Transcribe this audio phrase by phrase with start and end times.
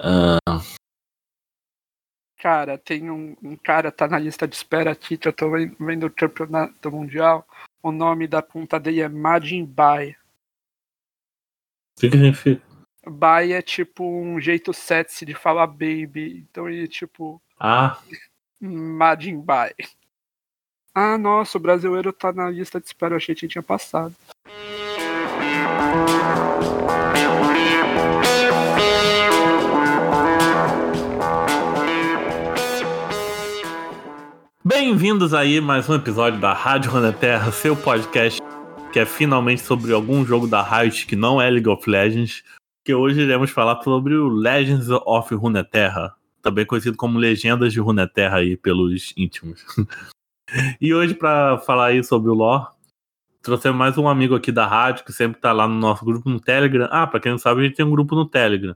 [0.00, 0.74] Uh...
[2.38, 6.06] Cara, tem um, um, cara, tá na lista de espera aqui, que eu tô vendo
[6.06, 7.48] o campeonato mundial.
[7.82, 10.10] O nome da ponta dele é Majin Bai.
[11.96, 12.62] O que significa?
[13.06, 16.46] Bai é tipo um jeito sexy de falar baby.
[16.50, 17.40] Então ele tipo.
[17.58, 17.98] Ah.
[18.60, 19.72] Majin Bai.
[20.94, 23.14] Ah, nossa, o brasileiro tá na lista de espera.
[23.14, 24.14] Eu achei que tinha passado.
[34.66, 38.40] Bem-vindos aí mais um episódio da Rádio Terra, seu podcast
[38.94, 42.42] que é finalmente sobre algum jogo da Riot que não é League of Legends,
[42.82, 48.38] que hoje iremos falar sobre o Legends of Runeterra, também conhecido como Legendas de Runeterra
[48.38, 49.62] aí pelos íntimos.
[50.80, 52.68] e hoje para falar aí sobre o lore,
[53.42, 56.40] trouxemos mais um amigo aqui da rádio que sempre tá lá no nosso grupo no
[56.40, 56.88] Telegram.
[56.90, 58.74] Ah, para quem não sabe, a gente tem um grupo no Telegram.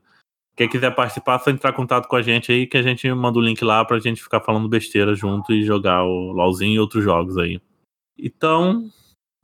[0.59, 3.39] Quem quiser participar, só entrar em contato com a gente aí, que a gente manda
[3.39, 7.05] o link lá pra gente ficar falando besteira junto e jogar o LOLzinho e outros
[7.05, 7.63] jogos aí.
[8.19, 8.91] Então,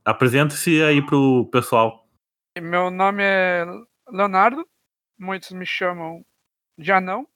[0.05, 2.05] apresente-se aí pro pessoal.
[2.61, 3.65] Meu nome é
[4.11, 4.67] Leonardo,
[5.17, 6.27] muitos me chamam
[6.77, 7.29] de Anão.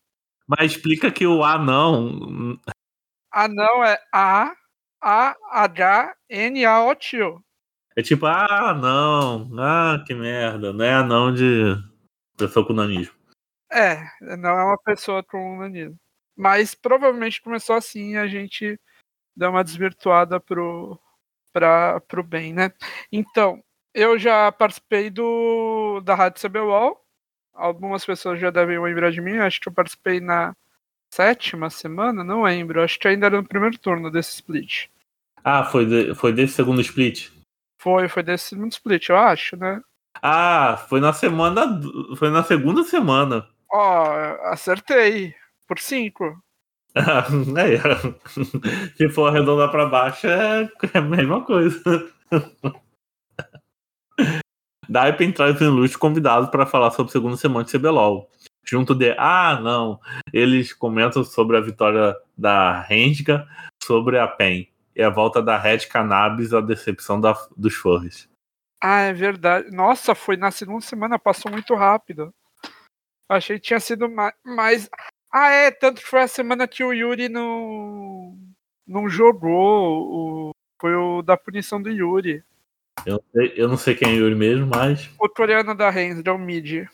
[0.48, 2.58] Mas explica que o Anão.
[3.32, 4.56] Anão é A,
[5.00, 7.40] A, H, N, A, O, tio.
[7.94, 11.76] É tipo, ah, não, ah, que merda, não é anão de
[12.36, 13.17] pessoa com nanismo.
[13.70, 13.98] É,
[14.36, 15.98] não é uma pessoa com nanismo.
[16.36, 18.78] Mas provavelmente começou assim a gente
[19.36, 20.98] deu uma desvirtuada pro,
[21.52, 22.72] pra, pro bem, né?
[23.10, 23.62] Então,
[23.94, 27.04] eu já participei do da Rádio CBUOL.
[27.52, 29.38] Algumas pessoas já devem lembrar de mim.
[29.38, 30.54] Acho que eu participei na
[31.12, 32.82] sétima semana, não lembro.
[32.82, 34.86] Acho que ainda era no primeiro turno desse split.
[35.42, 37.30] Ah, foi, de, foi desse segundo split?
[37.80, 39.82] Foi, foi desse segundo split, eu acho, né?
[40.22, 41.80] Ah, foi na semana.
[42.16, 43.48] Foi na segunda semana.
[43.70, 45.34] Ó, oh, acertei.
[45.66, 46.42] Por 5.
[46.96, 50.62] é, se for arredondar para baixo, é,
[50.94, 52.10] é a mesma coisa.
[54.90, 58.30] Pra entrar em luxo convidado para falar sobre a segunda semana de CBLOL.
[58.64, 59.14] Junto de.
[59.18, 60.00] Ah, não.
[60.32, 63.46] Eles comentam sobre a vitória da Renga
[63.82, 64.68] sobre a PEN.
[64.96, 68.28] E a volta da Red Cannabis, a decepção da, dos furries.
[68.82, 69.70] Ah, é verdade.
[69.70, 72.32] Nossa, foi na segunda semana, passou muito rápido.
[73.28, 74.08] Achei que tinha sido
[74.44, 74.88] mais.
[75.30, 78.36] Ah, é, tanto que foi a semana que o Yuri não,
[78.86, 80.50] não jogou.
[80.50, 80.50] O...
[80.80, 82.42] Foi o da punição do Yuri.
[83.04, 85.10] Eu não, sei, eu não sei quem é Yuri mesmo, mas.
[85.20, 86.88] O coreano da Reigns, é o mid.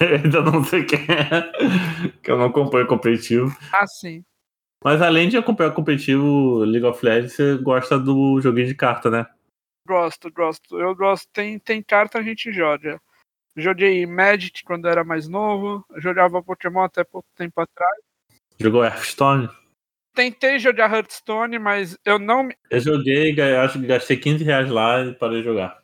[0.00, 2.12] Ainda não sei quem é.
[2.22, 3.56] Que eu não acompanho competitivo.
[3.72, 4.24] Ah, sim.
[4.84, 9.26] Mas além de acompanhar competitivo League of Legends, você gosta do joguinho de carta, né?
[9.86, 10.78] Gosto, gosto.
[10.78, 11.28] Eu gosto.
[11.32, 13.00] Tem, tem carta, a gente joga.
[13.56, 15.84] Joguei Magic quando era mais novo.
[15.96, 17.96] Jogava Pokémon até pouco tempo atrás.
[18.58, 19.48] Jogou Hearthstone?
[20.14, 22.48] Tentei jogar Hearthstone, mas eu não.
[22.70, 25.78] Eu joguei, acho que gastei 15 reais lá e parei de jogar.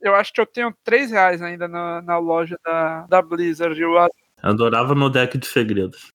[0.00, 3.80] Eu acho que eu tenho 3 reais ainda na, na loja da, da Blizzard.
[3.80, 3.94] Eu
[4.42, 6.08] adorava meu deck de segredos.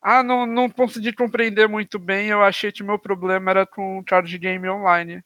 [0.00, 2.28] Ah, não, não consegui compreender muito bem.
[2.28, 5.22] Eu achei que meu problema era com o card game online.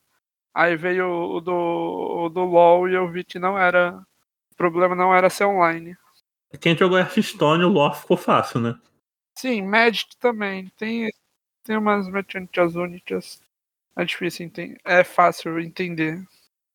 [0.55, 4.03] Aí veio o do, o do LoL e eu vi que não era
[4.61, 5.97] problema não era ser online.
[6.61, 8.79] Quem jogou Hearthstone, o lore ficou fácil, né?
[9.39, 10.71] Sim, Magic também.
[10.77, 11.09] Tem,
[11.65, 13.41] tem umas mecânicas únicas.
[13.97, 14.79] É difícil entender.
[14.85, 16.23] É fácil entender.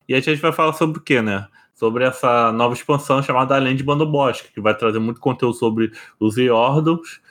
[0.09, 1.47] E a gente vai falar sobre o que, né?
[1.75, 5.91] Sobre essa nova expansão chamada Além de Bando Bosque, que vai trazer muito conteúdo sobre
[6.19, 7.21] os Eordles,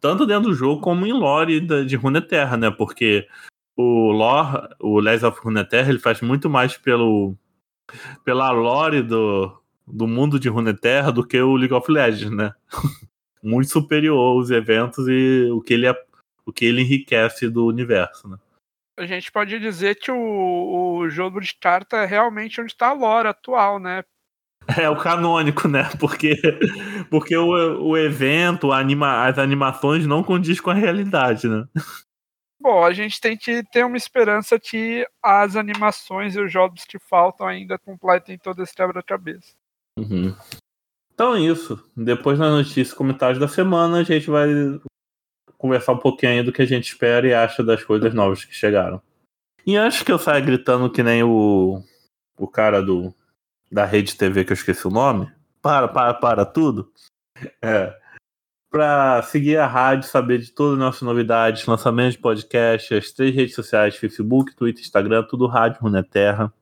[0.00, 2.68] tanto dentro do jogo como em lore de Runeterra, né?
[2.68, 3.28] Porque
[3.76, 7.36] o lore, o Legends of Runeterra, ele faz muito mais pelo
[8.24, 12.52] pela lore do, do mundo de Runeterra do que o League of Legends, né?
[13.42, 15.94] Muito superior aos eventos e o que ele, é,
[16.46, 18.38] o que ele enriquece do universo, né?
[18.96, 22.92] A gente pode dizer que o, o jogo de carta é realmente onde está a
[22.92, 24.04] lore atual, né?
[24.78, 25.90] É o canônico, né?
[26.00, 26.40] Porque,
[27.10, 27.50] porque o,
[27.82, 31.66] o evento, anima, as animações não condiz com a realidade, né?
[32.58, 36.98] Bom, a gente tem que ter uma esperança que as animações e os jogos que
[36.98, 39.54] faltam ainda completem todo esse quebra-cabeça.
[39.98, 40.34] Uhum.
[41.12, 41.82] Então é isso.
[41.96, 44.48] Depois na notícia comentários da semana, a gente vai
[45.56, 49.00] conversar um pouquinho do que a gente espera e acha das coisas novas que chegaram.
[49.66, 51.82] E antes que eu saia gritando que nem o,
[52.36, 53.14] o cara do
[53.70, 56.92] da rede TV que eu esqueci o nome, para, para, para tudo.
[57.60, 57.96] É,
[58.70, 63.34] para seguir a rádio, saber de todas as nossas novidades, lançamentos de podcast, as três
[63.34, 66.52] redes sociais, Facebook, Twitter, Instagram, tudo Rádio Runeterra.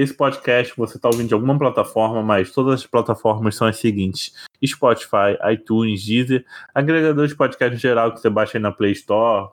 [0.00, 4.34] Esse podcast você está ouvindo de alguma plataforma, mas todas as plataformas são as seguintes:
[4.64, 6.44] Spotify, iTunes, Deezer,
[6.74, 9.50] agregador de podcast em geral que você baixa aí na Play Store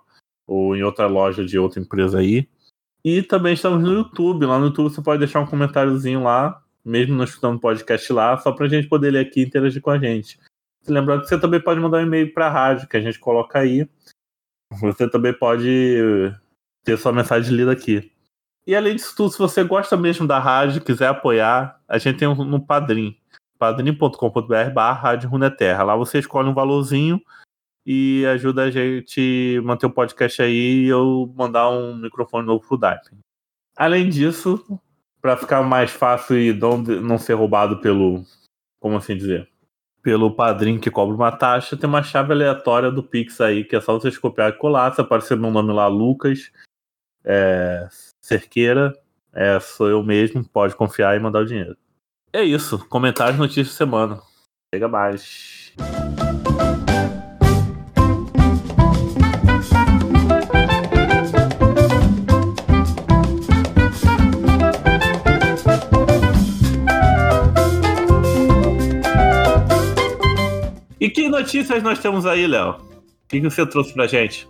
[0.48, 2.48] ou em outra loja de outra empresa aí.
[3.04, 4.46] E também estamos no YouTube.
[4.46, 8.54] Lá no YouTube você pode deixar um comentáriozinho lá, mesmo não escutando podcast lá, só
[8.54, 10.40] para a gente poder ler aqui e interagir com a gente.
[10.88, 13.60] Lembrando que você também pode mandar um e-mail para a rádio, que a gente coloca
[13.60, 13.88] aí.
[14.80, 16.34] Você também pode
[16.86, 18.10] ter sua mensagem lida aqui.
[18.68, 22.28] E além disso tudo, se você gosta mesmo da rádio, quiser apoiar, a gente tem
[22.28, 23.18] um, no Padrim,
[23.58, 25.84] padrim.com.br barra Rádio Runeterra.
[25.84, 27.22] Lá você escolhe um valorzinho
[27.86, 32.78] e ajuda a gente manter o podcast aí e eu mandar um microfone novo pro
[32.78, 33.18] Daipen.
[33.78, 34.62] Além disso,
[35.22, 38.26] para ficar mais fácil e não, não ser roubado pelo,
[38.82, 39.48] como assim dizer,
[40.04, 43.80] pelo padrinho que cobra uma taxa, tem uma chave aleatória do Pix aí, que é
[43.80, 46.52] só vocês copiar e colar, se aparecer meu nome lá, Lucas,
[47.24, 47.88] é,
[48.28, 48.94] Cerqueira,
[49.34, 51.78] é, sou eu mesmo, pode confiar e mandar o dinheiro.
[52.34, 54.22] É isso, comentários, notícias da semana.
[54.76, 55.74] Chega mais.
[71.00, 72.72] E que notícias nós temos aí, Léo?
[72.72, 74.50] O que, que você trouxe pra gente?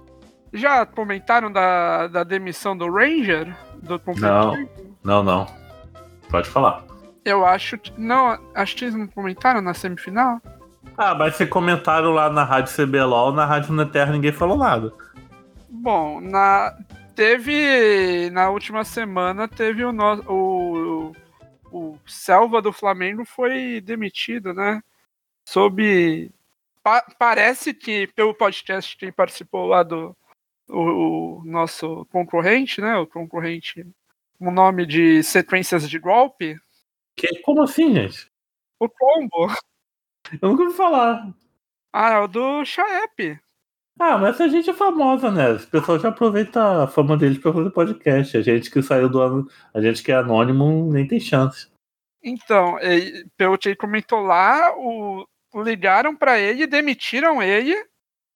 [0.52, 3.67] Já comentaram da, da demissão do Ranger?
[3.88, 4.70] Do não,
[5.04, 5.48] não, não.
[6.30, 6.84] Pode falar.
[7.24, 7.80] Eu acho.
[7.98, 10.42] Não, acho que eles não comentaram na semifinal.
[10.98, 14.94] Ah, mas se comentaram lá na Rádio CBLOL, na Rádio Neterra ninguém falou nada.
[15.70, 16.76] Bom, na.
[17.16, 18.30] Teve.
[18.32, 20.24] Na última semana teve o nosso.
[20.32, 21.16] O,
[21.72, 24.82] o Selva do Flamengo foi demitido, né?
[25.46, 26.32] Sob.
[26.84, 30.16] Pa, parece que pelo podcast quem participou lá do,
[30.68, 32.96] o, o, nosso concorrente, né?
[32.98, 33.86] O concorrente,
[34.40, 36.60] o nome de sequências de golpe.
[37.16, 38.28] Que, como assim, gente?
[38.80, 39.48] O combo.
[40.42, 41.34] Eu nunca ouvi falar.
[41.94, 43.40] Ah, é o do Chaep.
[44.00, 45.52] Ah, mas a gente é famosa, né?
[45.52, 48.38] As pessoas já aproveitam a fama deles pra fazer podcast.
[48.38, 51.68] A gente que saiu do ano, a gente que é anônimo nem tem chance.
[52.22, 52.78] Então,
[53.36, 55.26] pelo que ele comentou lá, o,
[55.56, 57.76] ligaram para ele, demitiram ele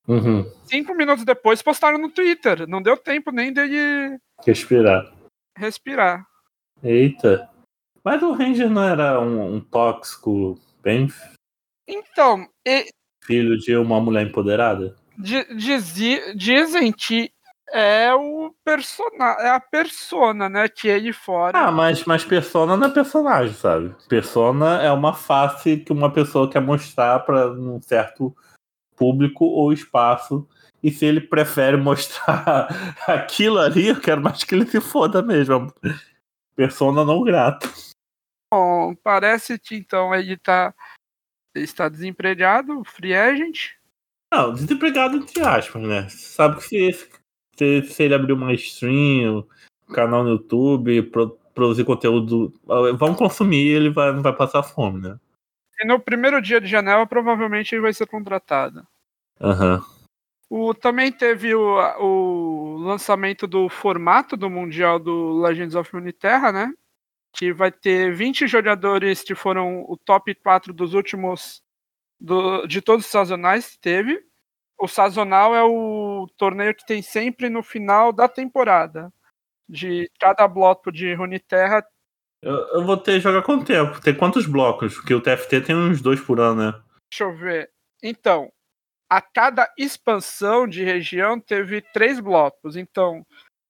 [0.07, 0.49] Uhum.
[0.65, 2.67] Cinco minutos depois postaram no Twitter.
[2.67, 5.11] Não deu tempo nem dele respirar.
[5.57, 6.25] Respirar.
[6.83, 7.49] Eita.
[8.03, 11.07] Mas o Ranger não era um, um tóxico bem.
[11.87, 12.47] Então.
[12.65, 12.87] E...
[13.23, 14.95] Filho de uma mulher empoderada?
[15.17, 15.93] Diz,
[16.35, 17.31] dizem que
[17.71, 20.67] é o persona, é a persona, né?
[20.67, 21.57] Que ele fora.
[21.57, 23.95] Ah, mas, mas persona não é personagem, sabe?
[24.09, 28.35] Persona é uma face que uma pessoa quer mostrar para um certo
[28.95, 30.47] público ou espaço.
[30.83, 32.67] E se ele prefere mostrar
[33.07, 35.73] aquilo ali, eu quero mais que ele se foda mesmo.
[36.55, 37.69] Persona não grata.
[38.53, 40.73] Bom, parece que então ele tá,
[41.55, 43.71] está desempregado, free agent.
[44.33, 46.09] Não, desempregado entre aspas, né?
[46.09, 47.09] Sabe que se,
[47.57, 49.47] se, se ele abrir uma stream,
[49.93, 52.53] canal no YouTube, pro, produzir conteúdo,
[52.97, 55.19] vão consumir, ele vai, não vai passar fome, né?
[55.81, 58.87] E no primeiro dia de janela, provavelmente ele vai ser contratado.
[59.39, 59.81] Uhum.
[60.47, 66.71] O, também teve o, o lançamento do formato do Mundial do Legends of Runeterra, né?
[67.33, 71.63] Que vai ter 20 jogadores que foram o top 4 dos últimos.
[72.19, 74.23] Do, de todos os sazonais que teve.
[74.77, 79.11] O sazonal é o torneio que tem sempre no final da temporada.
[79.67, 81.83] De cada bloco de Runeterra
[82.41, 84.01] eu, eu vou ter jogar quanto tempo?
[84.01, 84.95] Tem quantos blocos?
[84.95, 86.81] Porque o TFT tem uns dois por ano, né?
[87.11, 87.71] Deixa eu ver.
[88.01, 88.51] Então,
[89.09, 92.75] a cada expansão de região teve três blocos.
[92.75, 93.25] Então,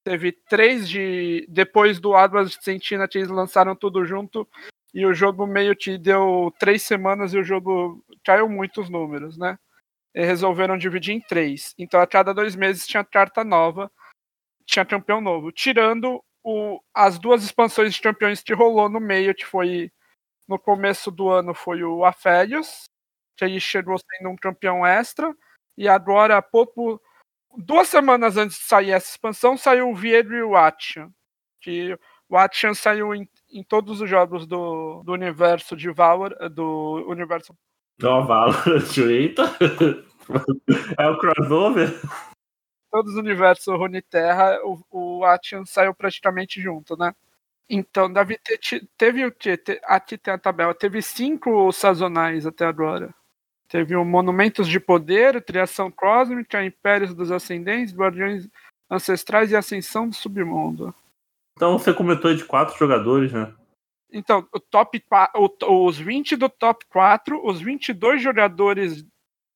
[0.06, 1.46] teve três de.
[1.50, 4.48] Depois do Advance Sentina, que eles lançaram tudo junto.
[4.94, 9.58] E o jogo meio que deu três semanas e o jogo caiu muitos números, né?
[10.14, 11.74] E resolveram dividir em três.
[11.78, 13.92] Então, a cada dois meses tinha carta nova,
[14.66, 15.52] tinha campeão novo.
[15.52, 19.92] Tirando o, as duas expansões de campeões que rolou no meio, que foi
[20.48, 22.84] no começo do ano foi o Afélios,
[23.38, 25.34] que aí chegou sendo um campeão extra,
[25.78, 27.02] e agora, pouco,
[27.58, 31.10] duas semanas antes de sair essa expansão, saiu o Viedro e o Action,
[31.62, 37.06] que o Action saiu em, em todos os jogos do, do universo de Valor, do
[37.08, 37.56] universo...
[37.98, 38.56] Do Valor,
[39.10, 39.44] eita!
[40.98, 42.00] é o crossover?
[42.92, 47.16] Todos os universos Runeterra, o, o Atian saiu praticamente junto, né?
[47.70, 48.60] Então, deve ter,
[48.98, 49.58] teve o quê?
[49.86, 50.76] Aqui tem a tabela.
[50.76, 53.14] Teve cinco sazonais até agora.
[53.70, 58.50] Teve o Monumentos de Poder, Criação Cósmica, Impérios dos Ascendentes, Guardiões
[58.90, 60.94] Ancestrais e Ascensão do Submundo.
[61.56, 63.54] Então você comentou de quatro jogadores, né?
[64.12, 65.42] Então, o top 4,
[65.86, 69.06] os 20 do top 4, os 22 jogadores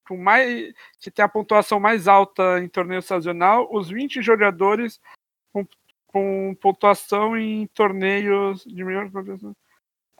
[0.08, 5.00] com mais que tem a pontuação mais alta em torneio sazonal, os 20 jogadores
[5.52, 5.66] com,
[6.08, 9.10] com pontuação em torneios de melhor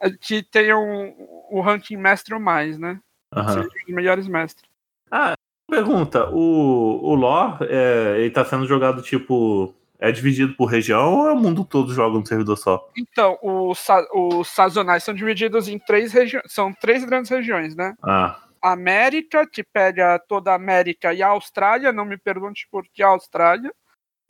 [0.00, 1.14] é, que tenham
[1.50, 3.00] o ranking mestre ou mais, né?
[3.34, 3.60] Uhum.
[3.60, 4.68] Os melhores mestres.
[5.10, 5.34] Ah,
[5.68, 11.28] pergunta, o, o lore, é, ele tá sendo jogado tipo é dividido por região ou
[11.28, 12.86] é o mundo todo joga no servidor só?
[12.96, 16.44] Então, os, os sazonais são divididos em três regiões.
[16.52, 17.94] São três grandes regiões, né?
[18.02, 18.45] Ah.
[18.72, 21.92] América, que pega toda a América e a Austrália.
[21.92, 23.72] Não me pergunte por que a Austrália.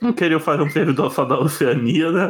[0.01, 2.29] Não queria fazer um servidor só da Oceania, né?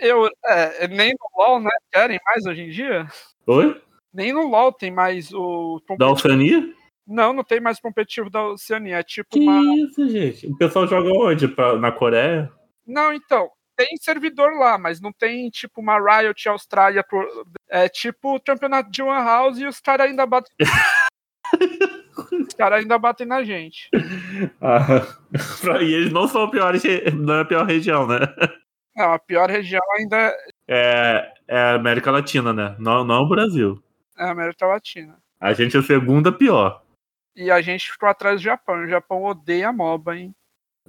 [0.00, 1.70] Eu, é, nem no LoL, né?
[1.92, 3.06] Querem mais hoje em dia?
[3.46, 3.80] Oi?
[4.12, 5.80] Nem no LoL tem mais o.
[5.98, 6.72] Da Oceania?
[7.06, 8.96] Não, não tem mais competitivo da Oceania.
[8.96, 9.62] É tipo que uma.
[9.76, 10.46] isso, gente?
[10.48, 11.46] O pessoal joga onde?
[11.46, 12.50] Pra, na Coreia?
[12.86, 13.50] Não, então.
[13.76, 17.04] Tem servidor lá, mas não tem tipo uma Riot Austrália.
[17.04, 17.26] Por...
[17.68, 20.52] É tipo o campeonato de One House e os caras ainda batem.
[22.48, 23.90] os caras ainda batem na gente.
[24.60, 26.72] Ah, e eles não são a pior,
[27.14, 28.18] não é a pior região, né?
[28.96, 30.34] Não, a pior região ainda
[30.66, 32.74] é, é a América Latina, né?
[32.78, 33.82] Não, não o Brasil.
[34.18, 35.18] É a América Latina.
[35.38, 36.82] A gente é a segunda pior.
[37.34, 38.82] E a gente ficou atrás do Japão.
[38.82, 40.34] O Japão odeia MOBA, hein?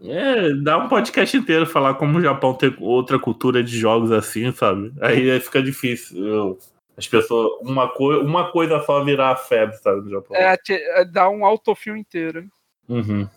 [0.03, 4.51] É, dá um podcast inteiro falar como o Japão tem outra cultura de jogos assim,
[4.51, 4.93] sabe?
[5.01, 6.57] Aí fica difícil.
[6.95, 10.35] As pessoas, uma, coi uma coisa só virar febre, sabe, no Japão.
[10.35, 12.47] É, é dá um autofio inteiro.
[12.87, 13.27] Uhum.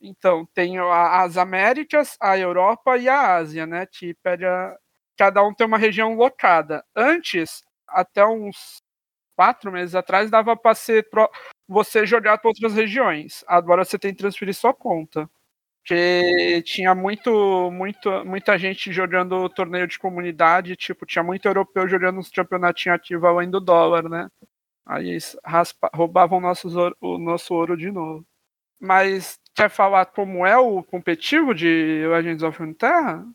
[0.00, 3.86] Então, tem a, as Américas, a Europa e a Ásia, né?
[3.86, 4.76] Que pega,
[5.16, 6.84] cada um tem uma região locada.
[6.94, 8.78] Antes, até uns
[9.36, 11.28] quatro meses atrás, dava para ser pro,
[11.68, 13.44] você jogar para outras regiões.
[13.46, 15.28] Agora você tem que transferir sua conta.
[15.82, 22.18] Porque tinha muito, muito, muita gente jogando torneio de comunidade, tipo, tinha muito europeu jogando
[22.18, 24.28] uns campeonatinhos ativos além do dólar, né?
[24.86, 28.24] Aí eles raspa, roubavam nossos, o nosso ouro de novo.
[28.78, 33.26] Mas quer falar como é o competitivo de Legends of Runeterra?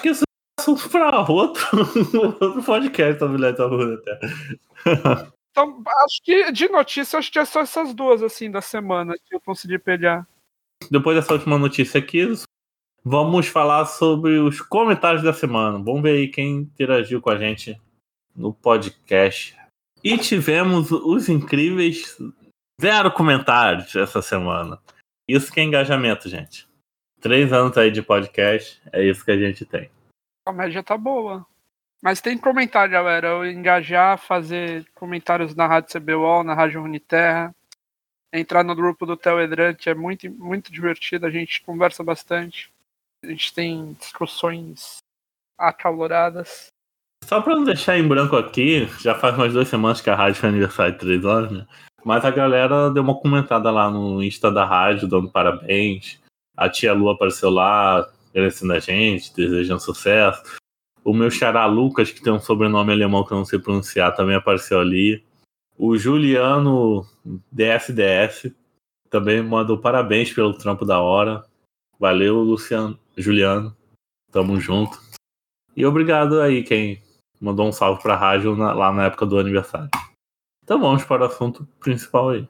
[0.00, 1.66] Que isso é assunto para outro,
[2.40, 5.32] outro podcast sobre Legends of Runeterra.
[5.50, 9.34] Então, acho que de notícia, acho que é só essas duas, assim, da semana que
[9.34, 10.26] eu consegui pegar.
[10.90, 12.26] Depois dessa última notícia aqui,
[13.04, 15.78] vamos falar sobre os comentários da semana.
[15.78, 17.80] Vamos ver aí quem interagiu com a gente
[18.34, 19.56] no podcast.
[20.02, 22.16] E tivemos os incríveis
[22.80, 24.80] zero comentários essa semana.
[25.28, 26.68] Isso que é engajamento, gente.
[27.20, 29.90] Três anos aí de podcast, é isso que a gente tem.
[30.46, 31.44] A média tá boa.
[32.00, 33.28] Mas tem comentário, galera.
[33.28, 37.54] Eu engajar, fazer comentários na Rádio CBUOL, na Rádio Uniterra.
[38.32, 41.26] Entrar no grupo do Telegram, que é muito, muito divertido.
[41.26, 42.70] A gente conversa bastante.
[43.24, 44.98] A gente tem discussões
[45.58, 46.68] acaloradas.
[47.24, 50.40] Só pra não deixar em branco aqui, já faz umas duas semanas que a rádio
[50.40, 51.66] foi aniversário de três anos, né?
[52.04, 56.20] Mas a galera deu uma comentada lá no Insta da rádio, dando parabéns.
[56.56, 60.42] A tia Lu apareceu lá, agradecendo a gente, desejando sucesso.
[61.04, 64.36] O meu xará Lucas, que tem um sobrenome alemão que eu não sei pronunciar, também
[64.36, 65.24] apareceu ali.
[65.80, 67.06] O Juliano
[67.52, 68.52] DSDS
[69.08, 71.44] também mandou parabéns pelo trampo da hora.
[72.00, 73.76] Valeu, Luciano, Juliano.
[74.32, 74.98] Tamo junto.
[75.76, 77.00] E obrigado aí quem
[77.40, 79.88] mandou um salve pra rádio na, lá na época do aniversário.
[80.64, 82.48] Então vamos para o assunto principal aí.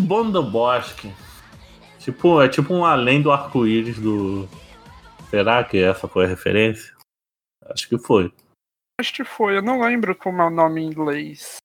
[0.00, 1.12] Bom do Bosque.
[1.98, 4.48] Tipo, é tipo um além do arco-íris do.
[5.30, 6.94] Será que essa foi a referência?
[7.66, 8.32] Acho que foi.
[9.00, 11.58] Acho que foi, eu não lembro como é o nome em inglês.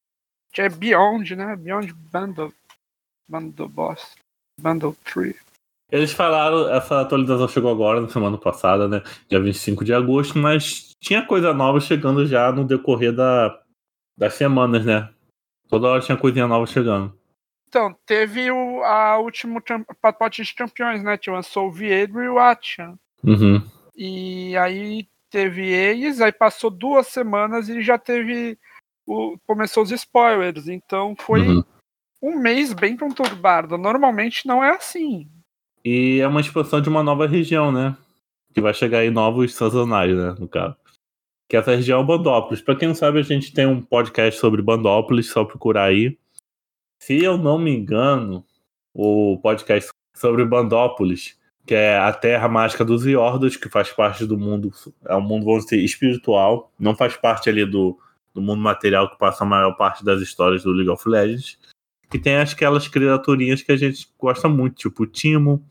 [0.58, 1.56] É Beyond, né?
[1.56, 2.54] Beyond Bundle.
[3.28, 4.16] Bundle Boss.
[4.60, 5.36] Bundle Tree.
[5.92, 9.02] Eles falaram, essa atualização chegou agora, na semana passada, né?
[9.30, 13.62] Dia 25 de agosto, mas tinha coisa nova chegando já no decorrer da,
[14.18, 15.10] das semanas, né?
[15.70, 17.18] Toda hora tinha coisinha nova chegando.
[17.74, 19.60] Então, teve o a último
[20.00, 21.18] pacote de campeões, né?
[21.18, 23.00] Que lançou o Viedro e o Atian.
[23.24, 23.68] Uhum.
[23.96, 28.60] E aí teve eles, aí passou duas semanas e já teve.
[29.08, 30.68] O, começou os spoilers.
[30.68, 31.63] Então foi uhum.
[32.22, 33.75] um mês bem conturbado.
[33.75, 35.27] Normalmente não é assim.
[35.84, 37.98] E é uma expansão de uma nova região, né?
[38.53, 40.36] Que vai chegar aí novos sazonais, né?
[40.38, 40.75] No caso.
[41.50, 42.62] Que essa região é Bandópolis.
[42.62, 46.15] Pra quem não sabe, a gente tem um podcast sobre Bandópolis, só procurar aí.
[47.05, 48.45] Se eu não me engano,
[48.93, 54.38] o podcast sobre Bandópolis que é a Terra Mágica dos Iordos, que faz parte do
[54.38, 54.72] mundo,
[55.05, 57.98] é um mundo, vamos dizer, espiritual, não faz parte ali do,
[58.33, 61.60] do mundo material que passa a maior parte das histórias do League of Legends,
[62.10, 65.62] que tem aquelas criaturinhas que a gente gosta muito, tipo o Timo,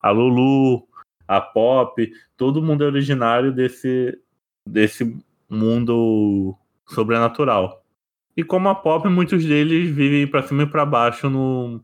[0.00, 0.88] a Lulu,
[1.26, 4.18] a Pop, todo mundo é originário desse,
[4.66, 5.16] desse
[5.48, 7.79] mundo sobrenatural.
[8.36, 11.82] E como a Pop, muitos deles vivem para cima e para baixo no,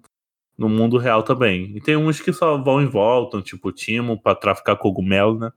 [0.57, 1.77] no mundo real também.
[1.77, 5.53] E tem uns que só vão e voltam, tipo Timo, para traficar cogumelo, né?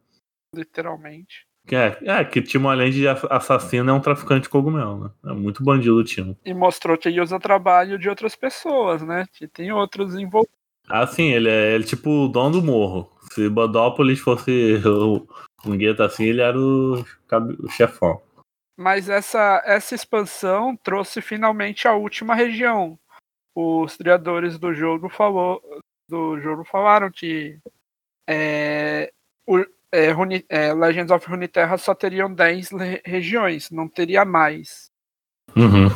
[0.55, 1.47] Literalmente.
[1.67, 5.31] Que é, é, que Timo, além de assassino, é um traficante de cogumelo, né?
[5.31, 6.35] É muito bandido o Timo.
[6.43, 9.25] E mostrou que ele usa trabalho de outras pessoas, né?
[9.33, 10.57] Que tem outros envolvidos.
[10.87, 13.11] Ah, sim, ele é, ele, tipo o dono do morro.
[13.31, 15.27] Se Bodópolis fosse o,
[15.63, 17.05] um gueto assim, ele era o,
[17.59, 18.19] o chefão.
[18.79, 22.97] Mas essa, essa expansão trouxe finalmente a última região.
[23.53, 25.61] Os criadores do jogo falou,
[26.07, 27.59] do jogo falaram que
[28.25, 29.11] é,
[29.45, 29.57] o,
[29.91, 32.69] é, Rune, é, Legends of Runeterra só teriam 10
[33.03, 34.89] regiões, não teria mais.
[35.57, 35.89] Uhum.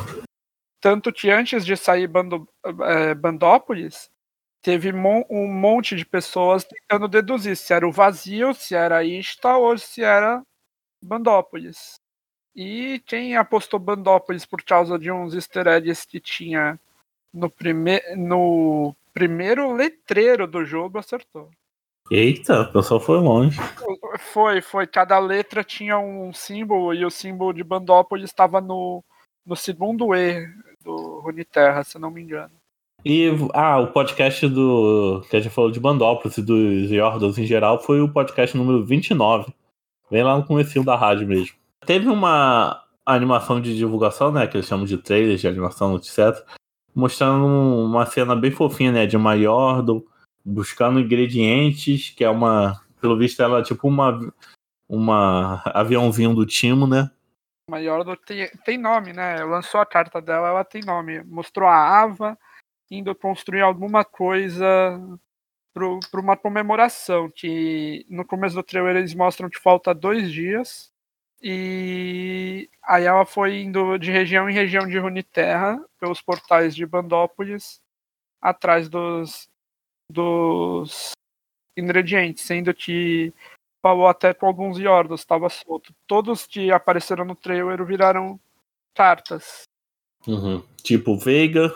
[0.78, 2.46] Tanto que antes de sair Bando,
[2.82, 4.10] é, Bandópolis,
[4.60, 9.56] teve mon, um monte de pessoas tentando deduzir se era o vazio, se era Ista
[9.56, 10.42] ou se era
[11.00, 11.98] Bandópolis.
[12.54, 16.78] E quem apostou Bandópolis por causa de uns easter eggs que tinha
[17.32, 21.50] no, prime no primeiro letreiro do jogo, acertou.
[22.10, 23.58] Eita, o pessoal foi longe.
[24.18, 24.86] Foi, foi.
[24.86, 29.02] Cada letra tinha um símbolo e o símbolo de Bandópolis estava no,
[29.44, 30.46] no segundo E
[30.84, 32.52] do Runeterra, se não me engano.
[33.04, 35.22] E ah, o podcast do.
[35.28, 38.84] que a gente falou de Bandópolis e dos Yordles em geral foi o podcast número
[38.84, 39.52] 29.
[40.10, 41.56] Vem lá no começo da rádio mesmo.
[41.86, 44.46] Teve uma animação de divulgação, né?
[44.46, 46.44] Que eles chamam de trailers de animação, etc.
[46.94, 49.06] Mostrando uma cena bem fofinha, né?
[49.06, 50.06] De uma Yordle
[50.44, 52.80] buscando ingredientes, que é uma.
[53.00, 54.18] Pelo visto, ela é tipo uma.
[54.86, 57.10] Uma aviãozinho do Timo, né?
[57.68, 59.42] Uma Yordle tem, tem nome, né?
[59.42, 61.22] Lançou a carta dela, ela tem nome.
[61.24, 62.38] Mostrou a Ava
[62.90, 65.00] indo construir alguma coisa
[65.72, 67.30] para uma comemoração.
[67.34, 70.92] Que no começo do trailer eles mostram que falta dois dias.
[71.46, 77.82] E aí ela foi indo de região em região de Runeterra, pelos portais de Bandópolis,
[78.40, 79.46] atrás dos,
[80.10, 81.10] dos
[81.76, 83.30] ingredientes, sendo que
[83.84, 85.94] falou até com alguns Yordos, estava solto.
[86.06, 88.40] Todos que apareceram no trailer viraram
[88.94, 89.64] cartas.
[90.26, 90.66] Uhum.
[90.82, 91.70] Tipo Veiga,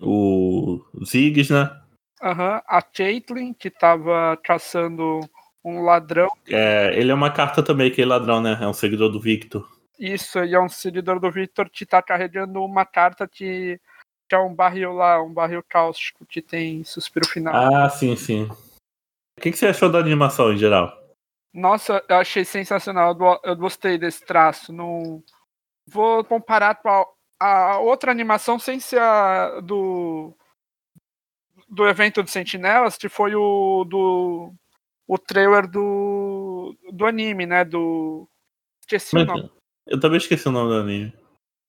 [0.00, 1.80] o Ziggs, né?
[2.20, 2.60] Aham, uhum.
[2.66, 5.20] a Caitlyn, que tava caçando
[5.68, 6.28] um ladrão.
[6.48, 8.58] É, ele é uma carta também, aquele ladrão, né?
[8.60, 9.68] É um seguidor do Victor.
[9.98, 13.80] Isso, ele é um seguidor do Victor que tá carregando uma carta que,
[14.28, 17.54] que é um barril lá, um barril cáustico que tem suspiro final.
[17.54, 18.44] Ah, sim, sim.
[18.44, 20.92] O que, que você achou da animação em geral?
[21.52, 23.16] Nossa, eu achei sensacional.
[23.42, 24.72] Eu gostei desse traço.
[24.72, 25.22] Não...
[25.88, 27.06] Vou comparar com a
[27.38, 30.34] a outra animação sem ser a do
[31.68, 34.54] do evento de Sentinelas, que foi o do
[35.06, 38.28] o trailer do do anime, né, do
[38.80, 39.50] esqueci Mas, o nome.
[39.86, 41.12] Eu também esqueci o nome do anime.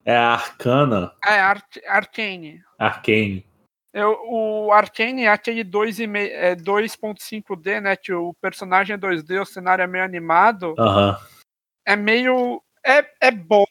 [0.05, 1.13] É a Arcana.
[1.23, 2.63] É, Ar Arcane.
[2.79, 3.45] Arcane.
[3.93, 7.95] Eu, o Arcane é aquele 2.5D, é né?
[7.95, 10.75] Que o personagem é 2D, o cenário é meio animado.
[10.77, 11.15] Uhum.
[11.85, 12.61] É meio.
[12.85, 13.65] É, é bom,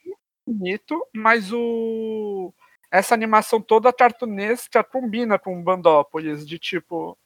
[0.47, 2.53] bonito, mas o
[2.91, 7.17] essa animação toda cartunesca combina com Bandópolis, de tipo.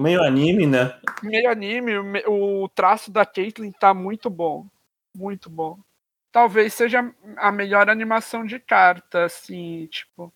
[0.00, 0.98] Meio anime, né?
[1.22, 1.92] Meio anime,
[2.26, 4.66] o, traço da Caitlyn tá muito bom.
[5.14, 5.78] Muito bom.
[6.32, 10.32] Talvez seja a melhor animação de carta, assim, tipo.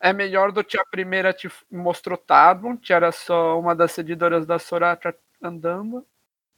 [0.00, 4.44] É melhor do que a primeira que mostrou Tadbon, que era só uma das seguidoras
[4.44, 6.04] da Soraka andando.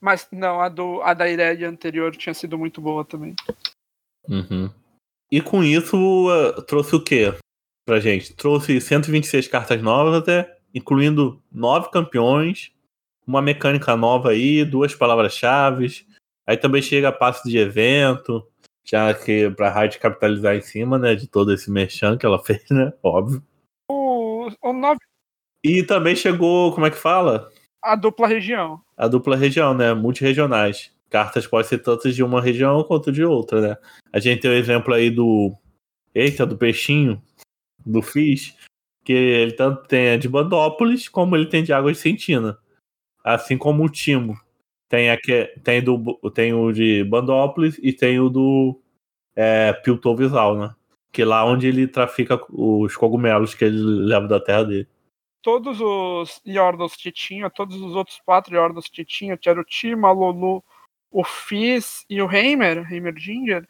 [0.01, 3.35] Mas não, a, do, a da Irelia anterior tinha sido muito boa também.
[4.27, 4.71] Uhum.
[5.31, 5.97] E com isso,
[6.29, 7.35] uh, trouxe o quê
[7.87, 8.35] pra gente?
[8.35, 12.72] Trouxe 126 cartas novas até, incluindo nove campeões,
[13.26, 16.07] uma mecânica nova aí, duas palavras-chave.
[16.46, 18.46] Aí também chega a passe de evento,
[18.85, 22.64] já que pra Raid capitalizar em cima, né, de todo esse merchan que ela fez,
[22.70, 22.92] né?
[23.02, 23.42] Óbvio.
[23.90, 25.00] O, o nove...
[25.64, 27.50] E também chegou, como é que fala?
[27.83, 28.81] A dupla região.
[28.96, 29.92] A dupla região, né?
[29.94, 33.76] Multiregionais cartas podem ser tanto de uma região quanto de outra, né?
[34.12, 35.55] A gente tem o exemplo aí do.
[36.14, 37.22] Eita, do peixinho,
[37.85, 38.57] do Fish,
[39.07, 42.59] que ele tanto tem de Bandópolis como ele tem de Águas Sentina.
[43.23, 44.37] Assim como o Timo.
[44.88, 45.99] Tem, aqui, tem, do,
[46.35, 48.81] tem o de Bandópolis e tem o do
[49.37, 49.73] é,
[50.57, 50.75] né?
[51.12, 54.88] Que é lá onde ele trafica os cogumelos que ele leva da terra dele.
[55.40, 59.64] todos os Yordles que tinha, todos os outros quatro Yordles que tinha, que era o
[60.12, 60.64] Lulu,
[61.11, 63.66] o Fizz e o Heimer, Heimer Ginger,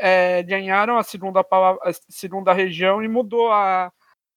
[0.00, 3.92] é, ganharam a segunda, a segunda região e mudou a,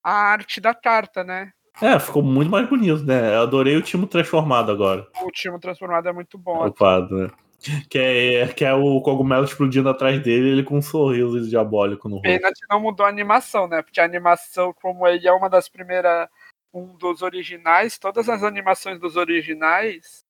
[0.10, 1.52] a arte da carta, né?
[1.82, 3.36] É, ficou muito mais bonito, né?
[3.36, 5.08] Eu adorei o time transformado agora.
[5.22, 6.66] O time transformado é muito bom.
[6.66, 7.30] O quadro, né?
[7.90, 12.16] Que é, que é o cogumelo explodindo atrás dele, ele com um sorriso diabólico no
[12.16, 12.28] rosto.
[12.28, 13.82] Pena que não mudou a animação, né?
[13.82, 16.28] Porque a animação, como ele é uma das primeiras.
[16.72, 20.24] Um dos originais, todas as animações dos originais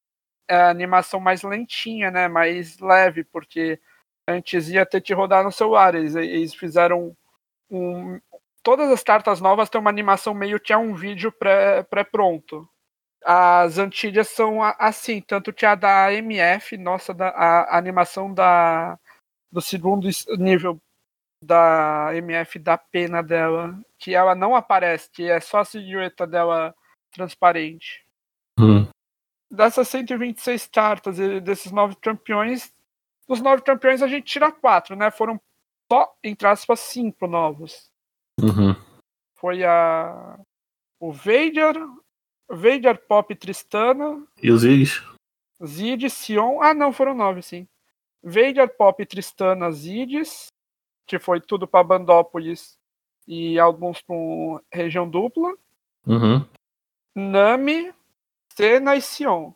[0.47, 2.29] é a animação mais lentinha, né?
[2.29, 3.77] Mais leve, porque
[4.25, 5.95] antes ia ter que rodar no celular.
[5.95, 7.15] Eles, eles fizeram
[7.69, 8.19] um.
[8.61, 12.61] Todas as cartas novas têm uma animação meio que é um vídeo pré-pronto.
[12.61, 12.79] Pré
[13.23, 18.97] as antigas são assim, tanto que a da MF, nossa, da, a, animação da,
[19.51, 20.79] do segundo nível
[21.43, 26.73] da MF da pena dela, que ela não aparece, que é só a silhueta dela
[27.11, 28.05] transparente.
[28.59, 28.87] Hum.
[29.51, 32.73] Dessas 126 cartas e desses nove campeões,
[33.27, 35.11] dos nove campeões a gente tira quatro, né?
[35.11, 35.39] Foram
[35.91, 37.89] só, entre aspas, cinco novos.
[38.43, 38.75] Uhum.
[39.35, 40.39] Foi a
[40.99, 41.75] o Vader,
[42.49, 44.25] Vader, Pop Tristana.
[44.41, 45.01] E os Ziggs?
[45.65, 46.61] Zid, Sion.
[46.61, 47.67] Ah, não, foram nove, sim.
[48.21, 50.47] Vader, Pop, Tristana, Zids,
[51.07, 52.77] que foi tudo para Bandópolis
[53.27, 55.53] e alguns com região dupla.
[56.05, 56.45] Uhum.
[57.15, 57.93] Nami,
[58.53, 59.53] Senna e Sion.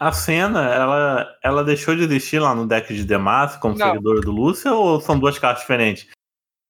[0.00, 3.86] A Senna, ela, ela deixou de existir lá no deck de Demacia como não.
[3.88, 6.08] seguidora do Lúcia ou são duas cartas diferentes?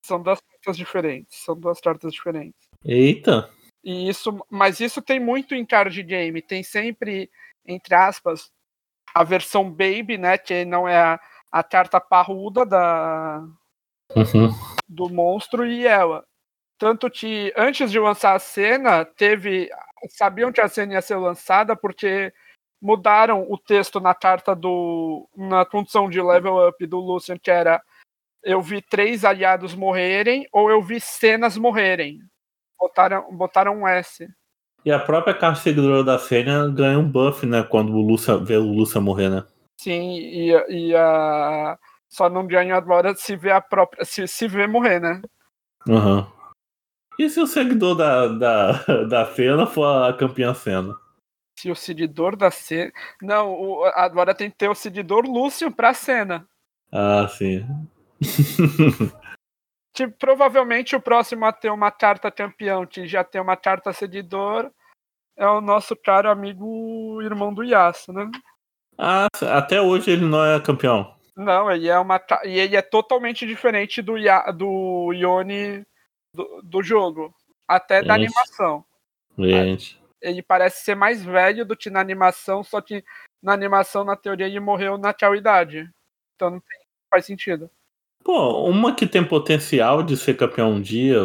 [0.04, 1.38] São duas cartas diferentes.
[1.38, 2.68] São duas cartas diferentes.
[2.84, 3.50] Eita!
[3.82, 6.42] E isso, mas isso tem muito em card game.
[6.42, 7.30] Tem sempre,
[7.66, 8.50] entre aspas,
[9.14, 10.36] a versão Baby, né?
[10.36, 13.44] Que não é a, a carta parruda da,
[14.14, 14.50] uhum.
[14.88, 16.24] do monstro e ela.
[16.78, 19.70] Tanto que antes de lançar a cena, teve.
[20.10, 22.32] Sabiam que a cena ia ser lançada porque
[22.80, 25.28] mudaram o texto na carta do.
[25.36, 27.82] na condição de level up do Lucian, que era
[28.42, 32.20] eu vi três aliados morrerem ou eu vi cenas morrerem.
[32.78, 34.28] Botaram, botaram um S.
[34.84, 37.62] E a própria carta seguidora da Fênia ganha um buff, né?
[37.62, 39.44] Quando o Lúcia vê o Lúcia morrer, né?
[39.80, 41.78] Sim, e, e a.
[42.08, 44.04] Só não ganha agora se vê a própria.
[44.04, 45.20] Se, se vê morrer, né?
[45.86, 46.26] Uhum.
[47.18, 48.72] E se o seguidor da, da,
[49.08, 50.94] da Fena for a campeã Fena?
[51.58, 52.92] Se o seguidor da cena.
[53.20, 56.48] Não, o, agora tem que ter o seguidor Lúcio pra cena.
[56.90, 57.66] Ah, sim.
[59.94, 64.70] Tipo, provavelmente o próximo a ter uma carta campeão, que já tem uma carta seguidor,
[65.36, 68.30] é o nosso caro amigo irmão do Yasuo, né?
[68.96, 71.16] Ah, até hoje ele não é campeão.
[71.36, 74.14] Não, ele é uma e ele é totalmente diferente do
[74.54, 75.84] do Yone
[76.34, 77.34] do, do jogo,
[77.66, 78.06] até Gente.
[78.06, 78.84] da animação.
[79.36, 80.00] Gente.
[80.20, 83.04] Ele parece ser mais velho do que na animação, só que
[83.42, 85.88] na animação, na teoria, ele morreu na tal idade.
[86.34, 87.70] Então não tem, faz sentido.
[88.24, 91.18] Pô, uma que tem potencial de ser campeão um dia,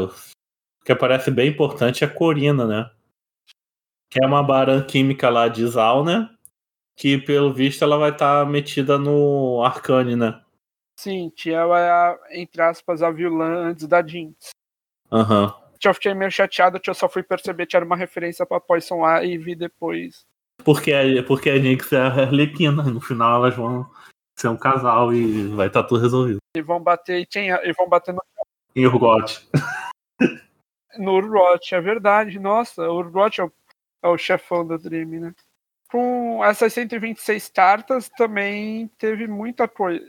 [0.86, 2.92] que parece bem importante, é a Corina, né?
[4.10, 6.30] Que é uma Baran química lá de Zal, né?
[6.96, 10.42] Que pelo visto ela vai estar tá metida no Arcane, né?
[11.00, 14.52] Sim, que ela é, a, entre aspas, a vilã antes da Jinx.
[15.12, 15.48] Aham.
[15.48, 15.64] Uhum.
[15.84, 19.02] Eu fiquei meio chateado que eu só fui perceber que era uma referência pra Poison
[19.02, 20.26] lá e vi depois.
[20.64, 20.94] Porque,
[21.28, 23.86] porque a Jinx é a Arlequina, no final elas vão
[24.36, 26.38] ser um casal e vai estar tá tudo resolvido.
[26.56, 28.22] E vão bater e, quem, e vão bater no.
[28.76, 29.48] Em Urgot.
[30.98, 32.40] no Urgot, é verdade.
[32.40, 33.52] Nossa, o Urgot é o,
[34.04, 35.36] é o chefão da Dream, né?
[35.90, 40.04] Com essas 126 cartas também teve muita coisa.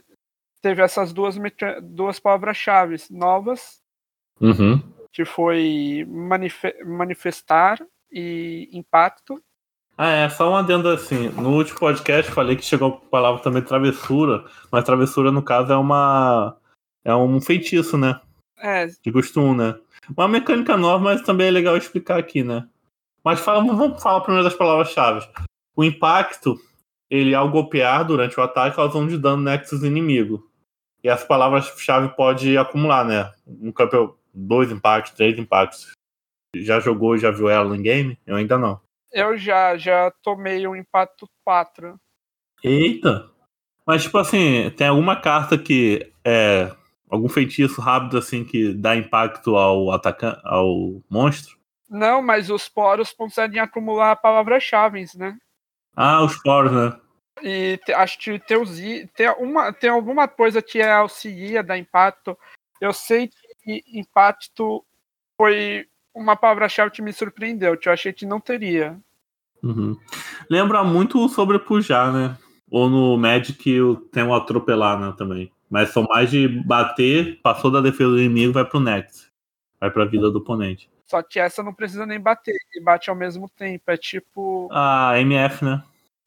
[0.62, 1.37] Teve essas duas,
[1.82, 3.82] duas palavras-chave novas.
[4.40, 4.82] Uhum.
[5.12, 7.78] Que foi manife manifestar
[8.10, 9.42] e impacto.
[9.96, 11.28] Ah, é, só um adendo assim.
[11.28, 15.76] No último podcast falei que chegou a palavra também travessura, mas travessura, no caso, é
[15.76, 16.57] uma.
[17.04, 18.20] É um feitiço, né?
[18.59, 18.87] É.
[18.87, 19.78] De costume, né?
[20.16, 22.66] Uma mecânica nova, mas também é legal explicar aqui, né?
[23.22, 25.26] Mas fala, vamos falar primeiro das palavras-chave.
[25.76, 26.59] O impacto,
[27.11, 30.50] ele ao golpear durante o ataque, causa um de dano nexus inimigo.
[31.02, 33.33] E as palavras-chave pode acumular, né?
[33.46, 35.92] Um campeão, dois impactos, três impactos.
[36.57, 38.18] Já jogou, já viu ela em game?
[38.26, 38.84] Eu ainda não.
[39.14, 41.96] Eu já, já tomei um impacto 4.
[42.64, 43.31] Eita!
[43.87, 46.74] Mas, tipo assim, tem alguma carta que é.
[47.09, 51.57] Algum feitiço rápido assim que dá impacto ao atacante, ao monstro?
[51.88, 55.38] Não, mas os poros conseguem acumular palavras-chave, né?
[55.94, 56.98] Ah, os poros, né?
[57.40, 58.81] E te, acho que tem, os,
[59.14, 62.37] tem, uma, tem alguma coisa que é auxilia da impacto.
[62.81, 63.31] Eu sei
[63.62, 64.85] que impacto
[65.37, 68.96] foi uma palavra-chave que me surpreendeu, que eu achei que não teria.
[69.62, 69.96] Uhum.
[70.48, 72.37] Lembra muito sobre pujar, né?
[72.70, 73.62] Ou no Magic
[74.12, 75.50] tem o atropelar, né, também.
[75.70, 79.31] Mas são mais de bater, passou da defesa do inimigo, vai pro next.
[79.81, 80.88] Vai pra vida do oponente.
[81.05, 83.85] Só que essa não precisa nem bater, e bate ao mesmo tempo.
[83.88, 84.68] É tipo.
[84.72, 85.83] A MF, né?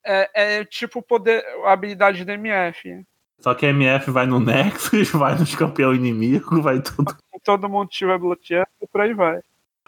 [0.05, 3.05] É, é tipo poder, a habilidade da MF.
[3.39, 7.15] Só que a MF vai no Nexus, vai nos campeão inimigo, vai tudo.
[7.43, 9.41] Todo mundo estiver bloqueando e por aí vai.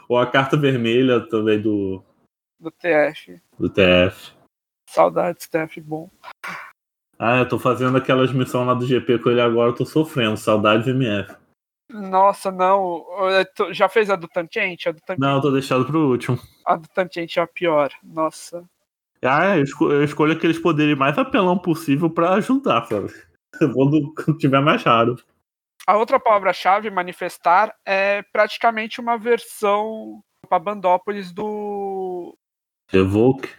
[0.09, 2.03] Ou a carta vermelha também do.
[2.59, 3.39] Do TF.
[3.59, 4.33] Do TF.
[4.89, 6.09] Saudades, TF bom.
[7.17, 10.35] Ah, eu tô fazendo aquelas missões lá do GP com ele agora, eu tô sofrendo.
[10.35, 11.35] Saudades MF.
[11.91, 13.05] Nossa, não.
[13.71, 14.89] Já fez a do Tangente?
[14.89, 15.21] A do Tangente?
[15.21, 16.39] Não, tô deixado pro último.
[16.65, 17.91] A do Tangente é a pior.
[18.03, 18.63] Nossa.
[19.21, 23.13] Ah, eu, esco eu escolho aqueles poderes mais apelão possível para ajudar, sabe?
[23.59, 25.17] Eu vou do que tiver mais raro.
[25.89, 32.38] A outra palavra-chave, manifestar, é praticamente uma versão para Bandópolis do.
[32.93, 33.49] Evoke.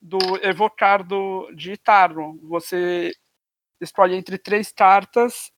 [0.00, 2.38] Do evocar do, de Tarno.
[2.44, 3.10] Você
[3.80, 5.50] escolhe entre três cartas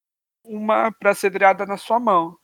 [0.43, 2.39] uma para ser drada na sua mão.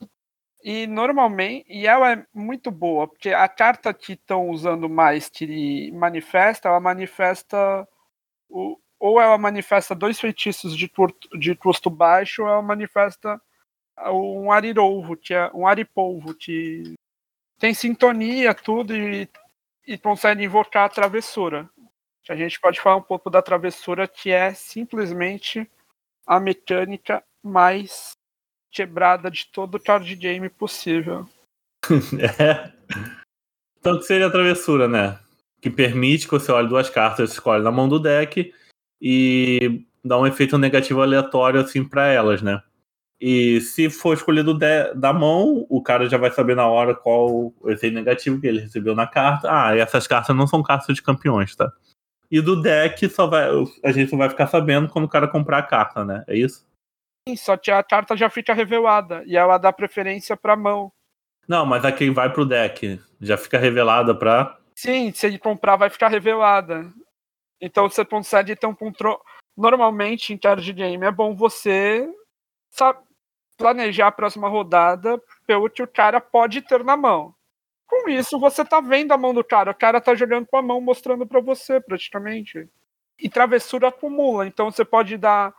[0.63, 5.91] E normalmente, e ela é muito boa, porque a carta que estão usando mais que
[5.93, 7.87] manifesta, ela manifesta
[8.47, 10.91] o, ou ela manifesta dois feitiços de,
[11.39, 13.41] de custo baixo, ou ela manifesta
[13.99, 16.93] um arirolvo, que é um aripolvo, que
[17.59, 19.29] tem sintonia, tudo, e,
[19.87, 21.69] e consegue invocar a travessura.
[22.29, 25.69] A gente pode falar um pouco da travessura, que é simplesmente
[26.25, 28.13] a mecânica mais
[28.71, 31.27] quebrada de todo card game possível.
[32.39, 32.71] é.
[33.77, 35.19] Então que seria a travessura, né?
[35.61, 38.53] Que permite que você olhe duas cartas, escolhe na mão do deck
[39.01, 42.63] e dá um efeito negativo aleatório assim para elas, né?
[43.25, 47.53] E se for escolhido de, da mão, o cara já vai saber na hora qual
[47.57, 49.47] o efeito negativo que ele recebeu na carta.
[49.49, 51.71] Ah, e essas cartas não são cartas de campeões, tá?
[52.29, 53.47] E do deck só vai,
[53.81, 56.25] a gente só vai ficar sabendo quando o cara comprar a carta, né?
[56.27, 56.67] É isso?
[57.25, 60.91] Sim, só que a carta já fica revelada e ela dá preferência pra mão.
[61.47, 64.57] Não, mas a quem vai pro deck já fica revelada pra.
[64.75, 66.91] Sim, se ele comprar, vai ficar revelada.
[67.61, 69.19] Então você consegue ter um controle.
[69.55, 72.05] Normalmente, em card game, é bom você
[72.69, 72.99] sabe,
[73.63, 77.33] planejar a próxima rodada pelo que o cara pode ter na mão.
[77.87, 79.71] Com isso, você tá vendo a mão do cara.
[79.71, 82.67] O cara tá jogando com a mão, mostrando para você, praticamente.
[83.17, 84.45] E travessura acumula.
[84.45, 85.55] Então você pode dar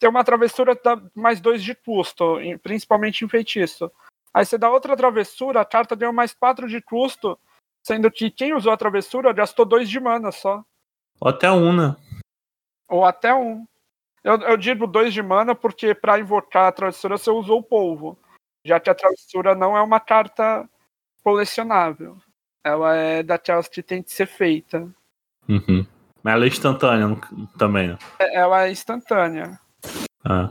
[0.00, 0.76] tem uma travessura
[1.14, 3.88] mais dois de custo, principalmente em feitiço.
[4.34, 7.38] Aí você dá outra travessura, a carta deu mais quatro de custo,
[7.84, 10.64] sendo que quem usou a travessura gastou dois de mana só.
[11.20, 11.94] Ou até um, né?
[12.88, 13.64] Ou até um.
[14.24, 18.18] Eu, eu digo dois de mana porque para invocar a travessura você usou o polvo.
[18.64, 20.68] Já que a travessura não é uma carta
[21.22, 22.16] colecionável.
[22.64, 24.88] Ela é daquelas que tem que ser feita.
[25.48, 25.84] Uhum.
[26.22, 27.20] Mas ela é instantânea
[27.58, 27.98] também, né?
[28.20, 29.58] É, ela é instantânea.
[30.24, 30.50] Ah.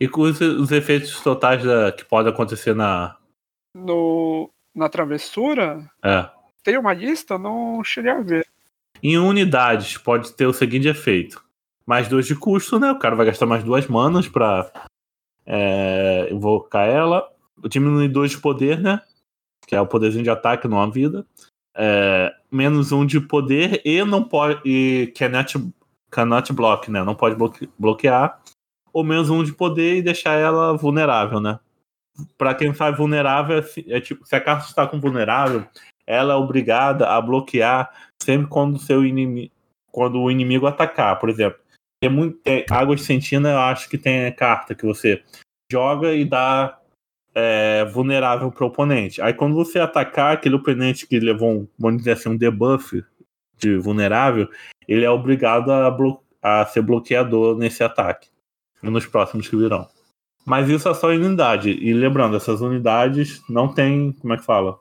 [0.00, 3.16] E com os, os efeitos totais da, que pode acontecer na.
[3.74, 5.88] No, na travessura?
[6.02, 6.28] É.
[6.64, 7.38] Tem uma lista?
[7.38, 8.46] Não cheguei a ver.
[9.00, 11.44] Em unidades, pode ter o seguinte efeito:
[11.88, 12.92] mais dois de custo, né?
[12.92, 14.70] O cara vai gastar mais duas manas pra
[15.46, 17.26] é, invocar ela.
[17.66, 19.00] Diminui dois de poder, né?
[19.66, 21.24] Que é o poderzinho de ataque, não a vida.
[21.74, 24.60] É, menos um de poder e não pode.
[24.66, 25.54] E cannot
[26.10, 27.02] cannot block, né?
[27.02, 27.36] Não pode
[27.78, 28.38] bloquear.
[28.92, 31.58] Ou menos um de poder e deixar ela vulnerável, né?
[32.36, 35.64] Para quem faz vulnerável, é, tipo, se a carta está com vulnerável,
[36.06, 37.90] ela é obrigada a bloquear
[38.22, 39.50] sempre quando seu inimigo,
[39.90, 41.58] quando o inimigo atacar, por exemplo.
[42.00, 45.22] Tem muito, tem, Água de Sentina, eu acho que tem carta que você
[45.70, 46.78] joga e dá
[47.34, 49.20] é, vulnerável para o oponente.
[49.20, 53.04] Aí quando você atacar aquele oponente que levou um, vamos dizer assim, um debuff
[53.56, 54.48] de vulnerável,
[54.86, 55.96] ele é obrigado a,
[56.42, 58.28] a ser bloqueador nesse ataque
[58.82, 59.88] e nos próximos que virão.
[60.48, 61.70] Mas isso é só em unidade.
[61.70, 64.12] E lembrando, essas unidades não tem.
[64.12, 64.78] Como é que fala?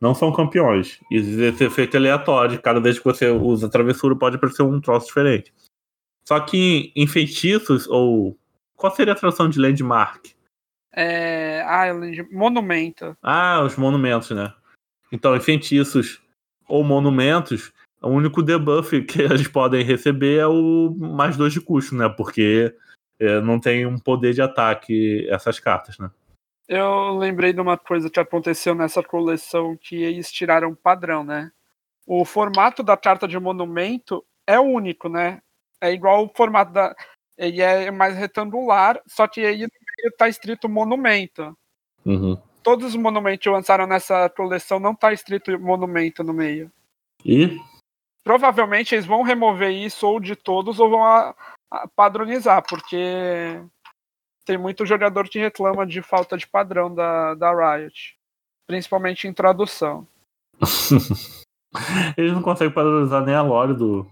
[0.00, 0.98] Não são campeões.
[1.08, 2.60] Existe esse efeito aleatório.
[2.60, 5.52] Cada vez que você usa travessura, pode aparecer um troço diferente.
[6.24, 8.36] Só que em feitiços, ou.
[8.76, 10.26] Qual seria a tradução de landmark?
[10.92, 11.62] É.
[11.66, 11.86] Ah,
[12.30, 13.16] monumento.
[13.22, 14.52] Ah, os monumentos, né?
[15.12, 16.20] Então, em feitiços
[16.66, 21.94] ou monumentos, o único debuff que eles podem receber é o mais dois de custo,
[21.94, 22.08] né?
[22.08, 22.74] Porque
[23.18, 26.10] é, não tem um poder de ataque essas cartas, né?
[26.66, 31.50] Eu lembrei de uma coisa que aconteceu nessa coleção que eles tiraram padrão, né?
[32.06, 35.40] O formato da carta de monumento é único, né?
[35.84, 36.94] É igual o formato da.
[37.36, 39.68] Ele é mais retangular, só que aí no
[39.98, 41.56] meio tá escrito monumento.
[42.06, 42.36] Uhum.
[42.62, 46.70] todos os monumentos que lançaram nessa coleção não tá escrito monumento no meio.
[47.24, 47.58] E?
[48.22, 51.34] Provavelmente eles vão remover isso ou de todos ou vão a,
[51.70, 53.60] a padronizar, porque
[54.44, 58.16] tem muito jogador que reclama de falta de padrão da, da Riot.
[58.66, 60.06] Principalmente em tradução.
[62.16, 64.06] eles não conseguem padronizar nem a lore do.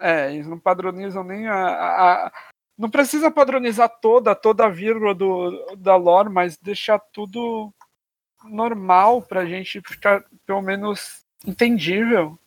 [0.00, 2.32] É, eles não padronizam nem a, a, a.
[2.76, 7.72] não precisa padronizar toda, toda a vírgula do, da lore, mas deixar tudo
[8.44, 12.38] normal pra gente ficar pelo menos entendível.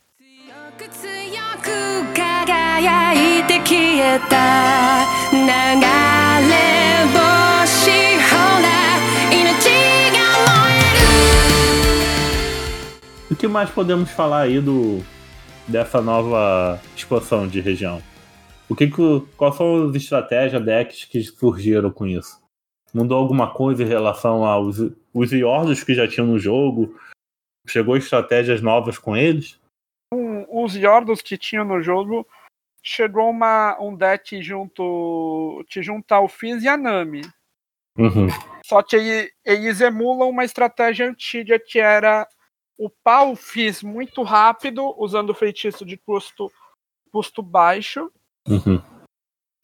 [2.82, 5.46] 輝いて消えた流れ
[7.14, 7.92] 星
[8.26, 8.66] ほら
[9.30, 9.38] 命
[10.12, 10.90] が燃え
[13.30, 15.04] る O que mais podemos falar aí do
[15.69, 18.03] dessa nova expansão de região?
[18.69, 22.43] O que, que quais são as estratégias, decks que surgiram com isso?
[22.93, 24.79] Mudou alguma coisa em relação aos
[25.13, 26.99] os Iordos que já tinham no jogo?
[27.67, 29.59] Chegou estratégias novas com eles?
[30.49, 32.27] os Yordos que tinham no jogo,
[32.83, 37.23] chegou uma, um deck junto te juntar o Fizz e a Nami.
[37.99, 38.29] Uhum.
[38.65, 42.27] Só que ele, eles emulam uma estratégia antiga que era
[42.79, 46.51] o Fizz muito rápido, usando o feitiço de custo,
[47.11, 48.11] custo baixo.
[48.49, 48.83] Uhum.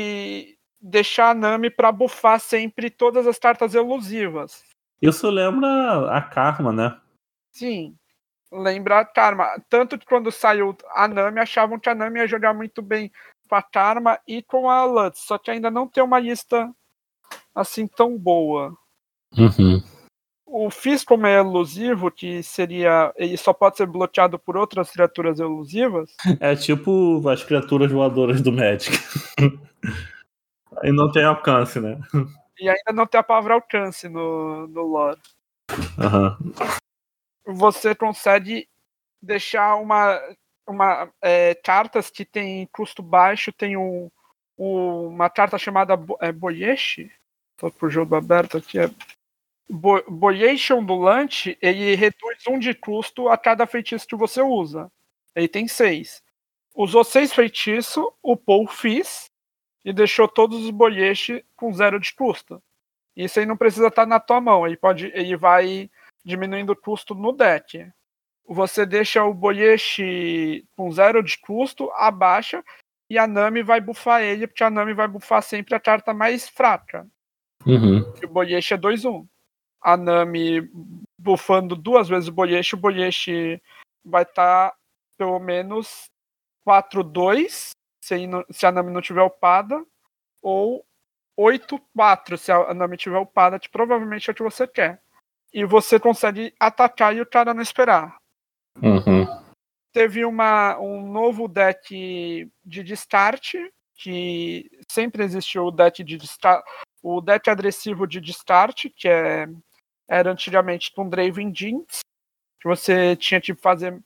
[0.01, 4.65] E deixar a Nami para buffar sempre todas as cartas elusivas.
[5.01, 7.01] Isso lembra a Karma, né?
[7.53, 7.97] Sim
[8.53, 9.47] lembra a Karma.
[9.69, 13.11] Tanto que quando saiu a Nami, achavam que a Nami ia jogar muito bem
[13.49, 16.71] com a Karma e com a Lutz, só que ainda não tem uma lista
[17.55, 18.77] assim tão boa.
[19.37, 19.83] Uhum.
[20.55, 23.13] O Fizz, como é elusivo, que seria.
[23.17, 26.15] Ele só pode ser bloqueado por outras criaturas elusivas.
[26.41, 28.97] É tipo as criaturas voadoras do Magic.
[30.85, 31.99] e não tem alcance, né?
[32.61, 35.19] E ainda não tem a palavra alcance no, no lore.
[35.71, 36.53] Uhum
[37.45, 38.69] você consegue
[39.21, 40.21] deixar uma,
[40.67, 44.11] uma é, cartas que tem custo baixo, tem um,
[44.59, 47.11] um uma carta chamada é, Boyeshi,
[47.57, 48.91] tô pro jogo aberto aqui, é
[49.69, 54.91] Bo, Boyeshi ondulante, ele reduz um de custo a cada feitiço que você usa.
[55.35, 56.23] Ele tem seis.
[56.75, 59.31] Usou seis feitiços, upou o Fizz
[59.85, 62.63] e deixou todos os Boyeshi com zero de custo.
[63.17, 65.91] Isso aí não precisa estar na tua mão, ele pode, ele vai
[66.25, 67.91] diminuindo o custo no deck.
[68.47, 72.65] Você deixa o Boyeshi com zero de custo, abaixa,
[73.09, 76.49] e a Nami vai bufar ele, porque a Nami vai bufar sempre a carta mais
[76.49, 77.07] fraca.
[77.67, 78.01] Uhum.
[78.25, 79.27] O Boyeshi é 2-1.
[79.83, 80.71] A Nami
[81.19, 83.63] bufando duas vezes o Boyeshi, o Boyeshi
[84.05, 84.77] vai estar tá,
[85.17, 86.05] pelo menos
[86.67, 87.71] 4-2,
[88.03, 88.17] se,
[88.51, 89.85] se a Nami não tiver upada,
[90.41, 90.85] ou
[91.39, 95.01] 8-4 se a Nami tiver upada, que provavelmente é o que você quer
[95.53, 98.17] e você consegue atacar e o cara não esperar.
[98.83, 99.27] Uhum.
[99.93, 103.55] Teve uma, um novo deck de destart,
[103.95, 106.65] que sempre existiu o deck de destart,
[107.03, 109.47] o deck agressivo de destart, que é,
[110.13, 112.01] era antigamente com Draven Jeans,
[112.61, 113.99] que você tinha que fazer,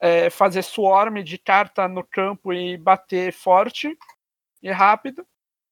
[0.00, 3.96] é, fazer swarm de carta no campo e bater forte
[4.62, 5.26] e rápido.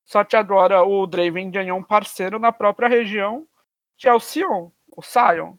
[0.05, 3.47] Só que agora o Draven ganhou um parceiro na própria região,
[3.97, 5.57] que é o Sion o Sion.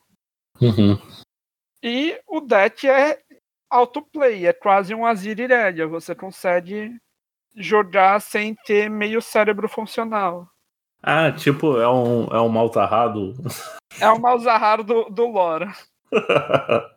[0.62, 0.98] Uhum.
[1.82, 3.22] E o deck é
[3.70, 5.88] autoplay, é quase um Azir Irelia.
[5.88, 6.96] Você consegue
[7.56, 10.48] jogar sem ter meio cérebro funcional.
[11.04, 13.14] Ah, tipo, é um, é um Malzahar
[14.00, 15.68] É um Malzahar do, do lore.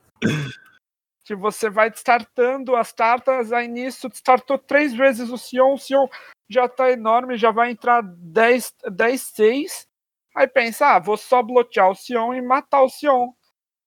[1.24, 6.06] que você vai startando as cartas, aí nisso startou três vezes o Sion, o Sion
[6.48, 9.88] já tá enorme, já vai entrar 10, 10 6,
[10.36, 13.30] Aí pensa, ah, vou só bloquear o Sion e matar o Sion.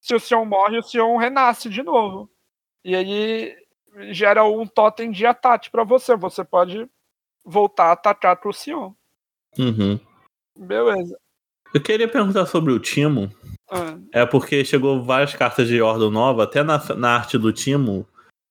[0.01, 2.27] Se o Sion morre, o Sion renasce de novo.
[2.83, 3.55] E aí
[4.11, 6.15] gera um totem de ataque para você.
[6.15, 6.89] Você pode
[7.45, 8.93] voltar a atacar pro Sion.
[9.59, 9.99] Uhum.
[10.59, 11.17] Beleza.
[11.73, 13.31] Eu queria perguntar sobre o Timo.
[13.71, 13.97] Ah.
[14.11, 18.07] É porque chegou várias cartas de Ordem Nova, até na, na arte do Timo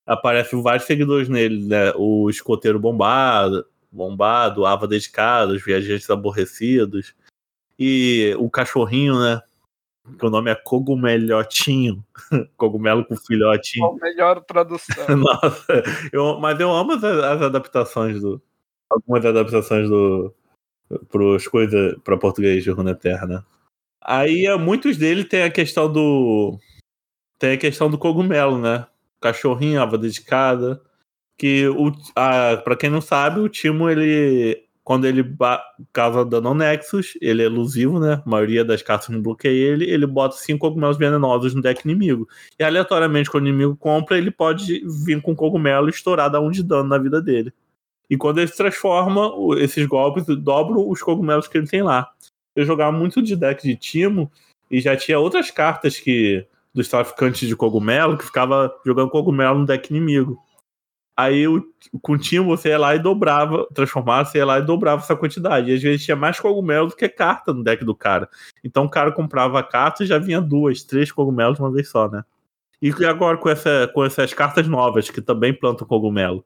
[0.09, 1.93] aparecem vários seguidores nele, né?
[1.95, 7.15] O escoteiro bombado, bombado, Ava dedicado, os viajantes aborrecidos.
[7.79, 9.43] E o cachorrinho, né?
[10.19, 12.03] Que o nome é Cogumelhotinho.
[12.57, 13.87] Cogumelo com filhotinho.
[13.87, 15.05] A melhor tradução.
[15.15, 18.41] Nossa, eu, mas eu amo as, as adaptações do.
[18.91, 20.35] Algumas adaptações do.
[21.11, 21.97] Pros coisas.
[22.03, 23.43] pra português de Runeterra, né?
[24.03, 26.59] Aí muitos deles tem a questão do.
[27.39, 28.87] Tem a questão do cogumelo, né?
[29.21, 30.81] Cachorrinho, ava dedicada.
[31.37, 31.93] Que o.
[32.17, 35.23] A, pra quem não sabe, o Timo ele quando ele
[35.93, 38.23] causa dano ao Nexus, ele é elusivo, né?
[38.25, 42.27] A maioria das cartas não bloqueia ele, ele bota cinco cogumelos venenosos no deck inimigo.
[42.59, 46.63] E aleatoriamente, quando o inimigo compra, ele pode vir com cogumelo e estourar um de
[46.63, 47.53] dano na vida dele.
[48.11, 52.11] E quando ele se transforma, esses golpes dobram os cogumelos que ele tem lá.
[52.57, 54.31] Eu jogava muito de deck de Timo
[54.71, 59.67] e já tinha outras cartas que dos traficantes de cogumelo que ficava jogando cogumelo no
[59.67, 60.39] deck inimigo.
[61.17, 61.65] Aí o,
[62.01, 65.17] com o Timo você ia lá e dobrava, transformava, você ia lá e dobrava essa
[65.17, 65.71] quantidade.
[65.71, 68.29] E às vezes tinha mais cogumelo do que carta no deck do cara.
[68.63, 72.09] Então o cara comprava a carta e já vinha duas, três cogumelos uma vez só,
[72.09, 72.25] né?
[72.81, 76.45] E agora com, essa, com essas cartas novas que também plantam cogumelo,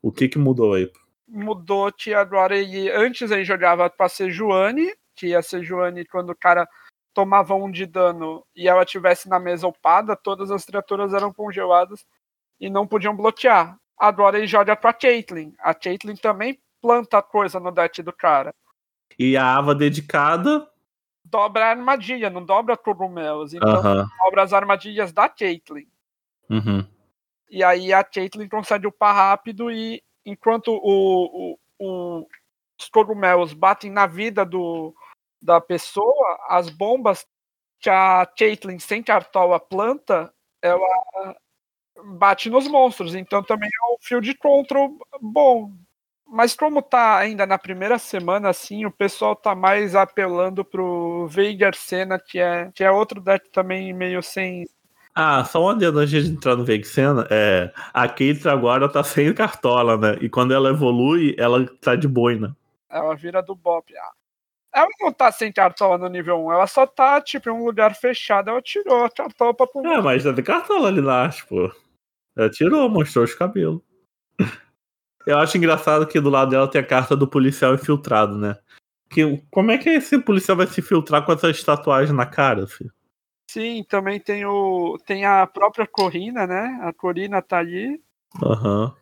[0.00, 0.90] o que que mudou aí?
[1.34, 6.68] Mudou que agora ele, antes ele jogava pra Sejuani, que ia Sejuani quando o cara
[7.12, 12.04] tomava um de dano e ela tivesse na mesa upada, todas as criaturas eram congeladas
[12.60, 15.52] e não podiam bloquear agora ele joga pra Caitlyn.
[15.58, 18.54] A Caitlyn também planta coisa no deck do cara.
[19.18, 20.68] E a Ava dedicada.
[21.24, 23.54] Dobra a armadilha, não dobra cogumelos.
[23.54, 23.82] Então
[24.24, 25.86] dobra as armadilhas da Caitlyn.
[26.50, 26.86] Uhum.
[27.48, 32.26] E aí a Caitlyn consegue upar rápido e enquanto o, o, o,
[32.80, 34.94] os cogumelos batem na vida do,
[35.42, 37.26] da pessoa, as bombas
[37.80, 41.36] que a Caitlyn sem cartola planta, ela
[42.16, 43.14] bate nos monstros.
[43.14, 45.72] Então também é um field control bom.
[46.26, 51.74] Mas como tá ainda na primeira semana, assim, o pessoal tá mais apelando pro Veigar
[51.74, 54.66] Senna, que é, que é outro deck também meio sem.
[55.14, 59.32] Ah, só um adendo antes de entrar no Senna, é, a Keitra agora tá sem
[59.32, 60.18] cartola, né?
[60.20, 62.56] E quando ela evolui, ela tá de boina.
[62.90, 63.92] Ela vira do Bop.
[63.96, 64.10] Ah,
[64.74, 67.94] ela não tá sem cartola no nível 1, ela só tá, tipo, em um lugar
[67.94, 69.98] fechado, ela tirou a cartola pra pular.
[69.98, 71.72] É, mas tem cartola ali lá, tipo.
[72.36, 73.80] Ela tirou, mostrou os cabelos.
[75.24, 78.58] Eu acho engraçado que do lado dela tem a carta do policial infiltrado, né?
[79.08, 82.92] Que, como é que esse policial vai se filtrar com essas tatuagens na cara, filho?
[83.54, 84.98] Sim, também tem o.
[85.06, 86.76] Tem a própria Corina, né?
[86.82, 88.02] A Corina tá ali.
[88.42, 88.92] Uhum.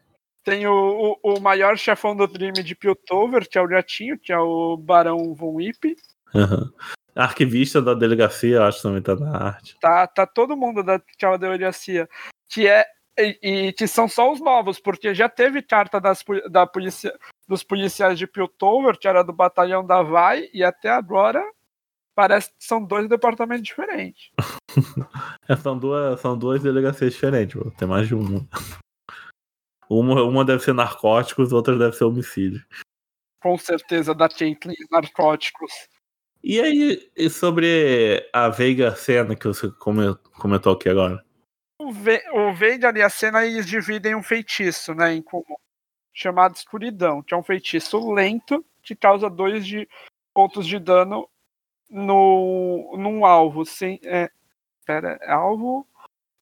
[0.44, 4.30] Tem o, o, o, maior chefão do Dream de Piltover, que é o gatinho, que
[4.30, 5.96] é o Barão Von Whip.
[6.34, 6.70] Uhum.
[7.16, 9.74] Arquivista da delegacia, acho que também tá na arte.
[9.80, 12.06] Tá, tá todo mundo da, da delegacia.
[12.46, 12.84] Que é
[13.18, 17.62] e, e, que são só os novos, porque já teve carta das, da polícia, dos
[17.62, 21.42] policiais de Piltover, que era do batalhão da Vai, e até agora
[22.14, 24.30] parece que são dois departamentos diferentes.
[25.48, 28.48] É, são, duas, são duas delegacias diferentes, tem mais de uma.
[29.90, 30.22] uma.
[30.22, 32.64] Uma deve ser narcóticos, outra deve ser homicídio.
[33.42, 35.70] Com certeza, da Caitlyn, narcóticos.
[36.42, 41.22] E aí, e sobre a Veiga Cena que você comentou aqui agora?
[41.82, 45.56] o, Ve o Vader e a Cena eles dividem um feitiço, né, em comum,
[46.12, 49.88] chamado Escuridão, que é um feitiço lento que causa dois de,
[50.34, 51.28] pontos de dano
[51.92, 53.64] no, num alvo.
[53.64, 54.30] Sem, é,
[54.86, 55.86] pera, alvo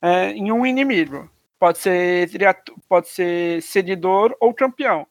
[0.00, 1.30] é, em um inimigo.
[1.58, 2.30] Pode ser,
[2.88, 5.06] pode ser seguidor ou campeão.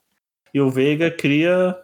[0.52, 1.78] E o Veiga cria.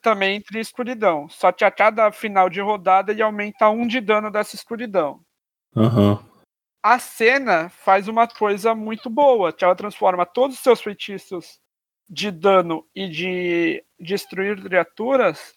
[0.00, 1.28] Também cria escuridão.
[1.28, 5.20] Só que a cada final de rodada ele aumenta um de dano dessa escuridão.
[5.76, 6.30] Uhum
[6.82, 11.60] a cena faz uma coisa muito boa, que ela transforma todos os seus feitiços
[12.08, 15.54] de dano e de destruir criaturas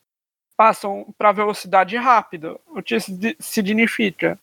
[0.56, 2.98] passam para velocidade rápida, o que
[3.40, 4.40] significa?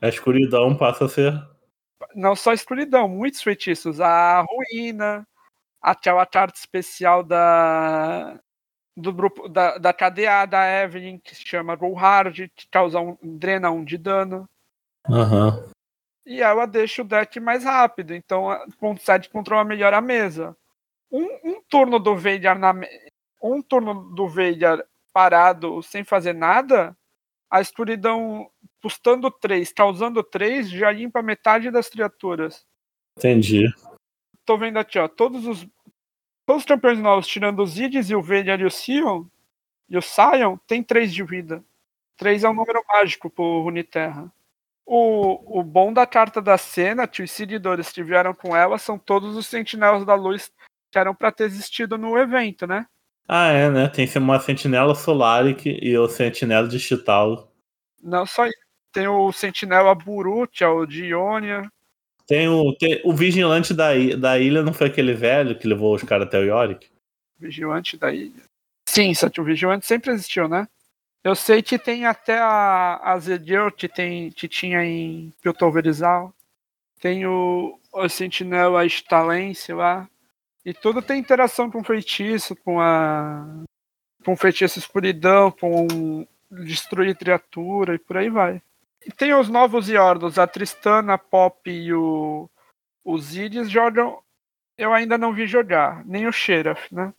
[0.00, 1.52] A escuridão passa a ser
[2.14, 5.26] não só a escuridão, muitos feitiços, a ruína,
[5.80, 8.38] aquela carta especial da
[8.94, 13.16] do grupo da, da KDA da Evelyn que se chama Go Hard, que causa um,
[13.22, 14.46] drena um de dano.
[15.08, 15.72] Uhum
[16.24, 18.48] e ela deixa o deck mais rápido, então
[18.78, 20.56] consegue controlar melhor a mesa.
[21.10, 22.74] Um, um turno do Vader na
[23.42, 26.96] um turno do Vader parado sem fazer nada,
[27.50, 28.50] a escuridão
[28.80, 32.66] custando 3, causando 3, já limpa metade das criaturas.
[33.18, 33.72] Entendi.
[34.44, 35.66] Tô vendo aqui, ó, todos os
[36.44, 39.24] todos os campeões novos, tirando os Idis e o Vader e o Sion,
[39.88, 41.64] e o Sion, tem 3 de vida.
[42.16, 44.32] 3 é um número mágico pro Runeterra.
[44.84, 48.98] O, o bom da carta da cena, que os seguidores que vieram com ela são
[48.98, 50.52] todos os sentinelas da luz
[50.90, 52.86] que eram para ter existido no evento, né?
[53.28, 53.88] Ah, é, né?
[53.88, 57.50] Tem uma sentinela solar e o sentinela digital.
[58.02, 58.56] Não só isso.
[58.92, 61.70] Tem o sentinela Buru, que é o de Ionia.
[62.26, 66.02] Tem o, tem, o vigilante da, da ilha, não foi aquele velho que levou os
[66.02, 66.88] caras até o Yorick?
[67.38, 68.42] Vigilante da ilha.
[68.88, 70.68] Sim, só o vigilante sempre existiu, né?
[71.24, 76.34] Eu sei que tem até a, a Zedil que, tem, que tinha em Piltoverizal.
[77.00, 80.08] Tem o, o Sentinela Stalence lá.
[80.64, 83.44] E tudo tem interação com o feitiço, com a.
[84.24, 88.62] com feitiço escuridão, com destruir criatura e por aí vai.
[89.04, 92.48] E tem os novos Yordos, a Tristana, a Pop e o,
[93.04, 94.20] os Iris jogam.
[94.78, 97.12] Eu ainda não vi jogar, nem o Sheriff, né?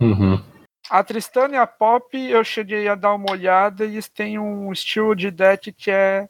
[0.00, 0.42] Uhum.
[0.88, 4.72] A Tristana e a Pop, eu cheguei a dar uma olhada e eles têm um
[4.72, 6.28] estilo de deck que é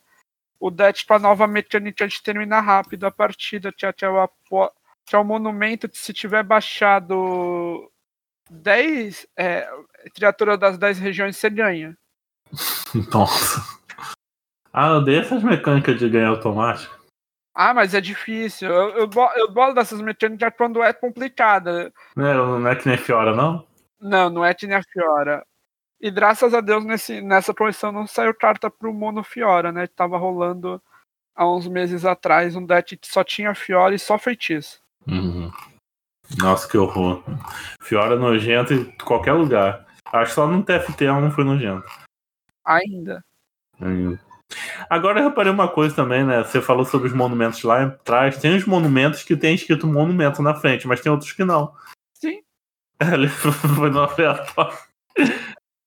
[0.59, 3.93] o deck para nova mecânica de terminar rápido a partida, que é,
[5.07, 7.91] que é, o, que o monumento que se tiver baixado
[8.51, 9.69] 10 é,
[10.15, 11.97] criatura das 10 regiões, você ganha.
[13.13, 13.61] Nossa.
[14.73, 16.95] Ah, eu dei essas mecânicas de ganhar automático.
[17.55, 18.71] Ah, mas é difícil.
[18.71, 21.91] Eu, eu, eu gosto dessas mecânicas quando é complicada.
[22.15, 23.67] Não é, não é que nem Fiora, não?
[23.99, 25.47] Não, não é que nem a Fiora.
[25.99, 29.87] E graças a Deus nesse, nessa promoção não saiu carta pro Mono Fiora, né?
[29.87, 30.81] Tava rolando
[31.35, 34.83] há uns meses atrás um deck que só tinha Fiora e só feitiço.
[35.07, 35.51] Uhum.
[36.39, 37.23] Nossa, que horror.
[37.81, 39.87] Fiora nojento em qualquer lugar.
[40.13, 41.87] Acho que só no TFT não foi nojento.
[42.65, 43.25] Ainda.
[43.81, 44.21] Ainda.
[44.89, 46.43] Agora eu reparei uma coisa também, né?
[46.43, 48.39] Você falou sobre os monumentos lá atrás.
[48.39, 51.75] Tem os monumentos que tem escrito monumento na frente, mas tem outros que não.
[52.15, 52.43] Sim.
[53.13, 54.79] Ele foi no aleatório.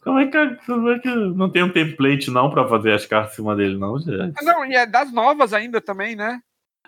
[0.02, 3.34] Como é, que, como é que não tem um template não pra fazer as cartas
[3.34, 4.44] em cima dele, não, gente?
[4.44, 6.42] Não, e é das novas ainda também, né?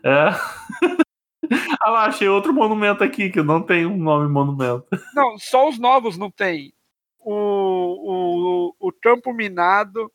[0.03, 0.29] É.
[1.82, 4.88] ah lá, achei outro monumento aqui que não tem um nome monumento.
[5.14, 6.74] Não, só os novos não tem.
[7.20, 10.12] O, o, o campo minado,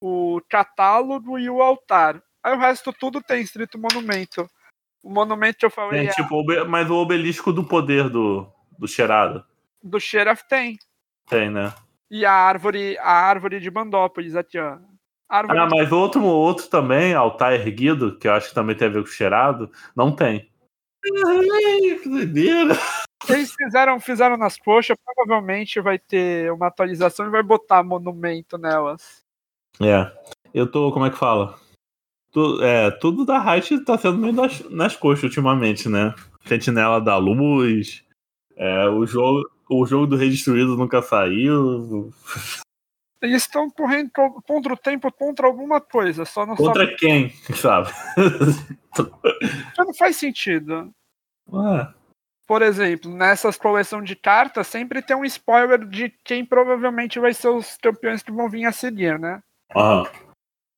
[0.00, 2.22] o catálogo e o altar.
[2.42, 4.48] Aí o resto tudo tem escrito monumento.
[5.02, 6.00] O monumento que eu falei.
[6.00, 6.12] Tem, é...
[6.12, 8.46] tipo, mas o obelisco do poder do,
[8.78, 9.44] do Cheirado.
[9.82, 10.78] Do Sheriff tem.
[11.28, 11.72] Tem, né?
[12.10, 14.78] E a árvore, a árvore de Bandópolis aqui, ó.
[15.28, 15.76] Árvore ah, de...
[15.76, 19.06] mas outro, outro também, altar erguido, que eu acho que também tem a ver com
[19.06, 20.50] cheirado, não tem.
[21.26, 22.74] Ai, que doideira.
[23.28, 29.22] Eles fizeram, fizeram nas coxas, provavelmente vai ter uma atualização e vai botar monumento nelas.
[29.80, 30.10] É.
[30.52, 31.58] Eu tô, como é que fala?
[32.32, 36.14] Tu, é, tudo da Riot tá sendo meio das, nas coxas ultimamente, né?
[36.46, 38.04] Sentinela da Luz,
[38.56, 42.12] é, o, jogo, o jogo do Rei Destruído nunca saiu.
[43.22, 44.10] Eles estão correndo
[44.46, 46.96] contra o tempo, contra alguma coisa, só não Contra sabe...
[46.96, 47.90] quem, sabe?
[49.78, 50.92] Não faz sentido.
[52.46, 57.48] Por exemplo, nessas coleções de cartas, sempre tem um spoiler de quem provavelmente vai ser
[57.48, 59.40] os campeões que vão vir a seguir, né?
[59.74, 60.04] Uhum.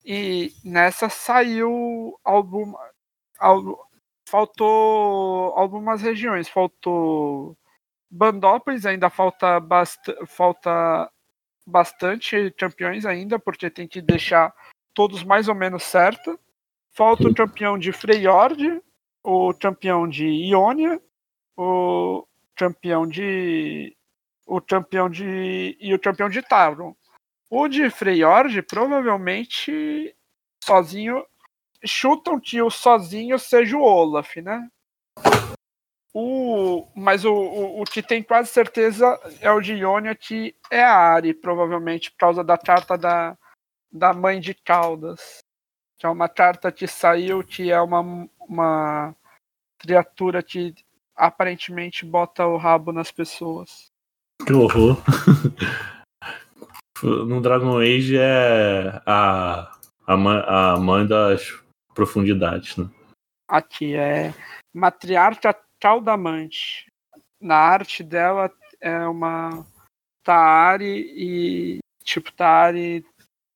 [0.04, 2.78] E nessa saiu alguma.
[3.38, 3.74] Algum,
[4.28, 6.48] faltou algumas regiões.
[6.48, 7.56] Faltou
[8.10, 11.10] Bandópolis, ainda falta, bast falta
[11.66, 14.54] bastante campeões ainda, porque tem que deixar
[14.94, 16.38] todos mais ou menos certo.
[16.90, 18.82] Falta o campeão de Freyord,
[19.22, 21.00] o campeão de Ionia,
[21.56, 23.96] o campeão de.
[24.46, 25.76] O campeão de.
[25.80, 26.94] e o campeão de Tauron.
[27.48, 30.14] O de Freyord provavelmente
[30.62, 31.24] sozinho.
[31.84, 34.68] Chutam que o sozinho seja o Olaf, né?
[36.14, 40.82] O, mas o, o, o, que tem quase certeza é o de Ionia, que é
[40.82, 43.36] a Ari, provavelmente, por causa da carta da,
[43.90, 45.38] da mãe de Caldas.
[45.98, 49.16] Que é uma carta que saiu, que é uma, uma
[49.78, 50.74] criatura que
[51.16, 53.90] aparentemente bota o rabo nas pessoas.
[54.44, 54.98] Que horror.
[57.02, 59.72] no Dragon Age é a,
[60.06, 61.58] a, mãe, a mãe das
[61.94, 62.88] profundidades, né?
[63.48, 64.32] Aqui é
[64.74, 66.86] Matriarca Caldamante.
[67.40, 68.48] Na arte dela
[68.80, 69.66] é uma
[70.22, 73.04] Taari e tipo Taari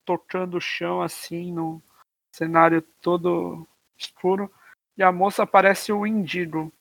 [0.05, 1.81] tocando o chão assim no
[2.35, 3.65] cenário todo
[3.97, 4.51] escuro
[4.99, 6.73] e a moça parece o Indigo.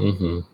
[0.00, 0.44] Uhum.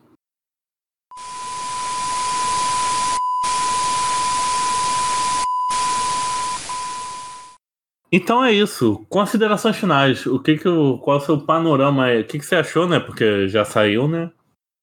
[8.16, 9.04] Então é isso.
[9.10, 10.24] Considerações finais.
[10.24, 10.64] O que que
[11.02, 12.06] qual é o seu panorama?
[12.18, 12.98] O que, que você achou, né?
[12.98, 14.32] Porque já saiu, né?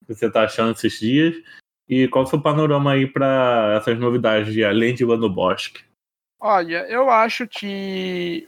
[0.03, 1.35] O que você tá achando esses dias?
[1.89, 5.83] E qual é o seu panorama aí para essas novidades de além de Wano Bosque?
[6.39, 8.47] Olha, eu acho que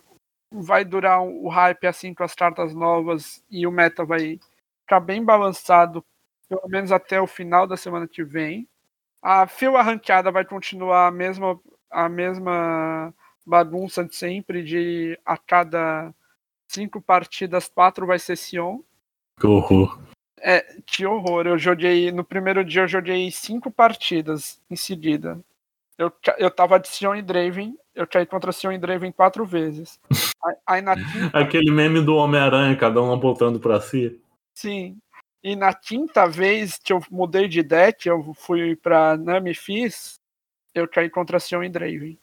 [0.51, 4.39] vai durar o hype assim com as cartas novas e o meta vai
[4.81, 6.05] ficar bem balançado,
[6.47, 8.67] pelo menos até o final da semana que vem.
[9.19, 11.59] A fila ranqueada vai continuar a mesma,
[11.89, 13.11] a mesma
[13.45, 16.13] bagunça de sempre, de a cada
[16.67, 18.79] cinco partidas, quatro vai ser Sion.
[19.39, 19.99] Que horror.
[20.39, 21.47] É, que horror.
[21.47, 25.39] Eu joguei, no primeiro dia eu joguei cinco partidas em seguida.
[25.97, 29.99] Eu, eu tava de Sion e Draven, eu caí contra Sion e Draven quatro vezes.
[30.67, 31.31] Aí, na quinta...
[31.39, 34.19] Aquele meme do Homem-Aranha, cada um apontando para si.
[34.53, 34.97] Sim.
[35.41, 40.19] E na quinta vez que eu mudei de deck, eu fui pra Nami Fizz,
[40.73, 42.19] eu caí contra Sion e Draven.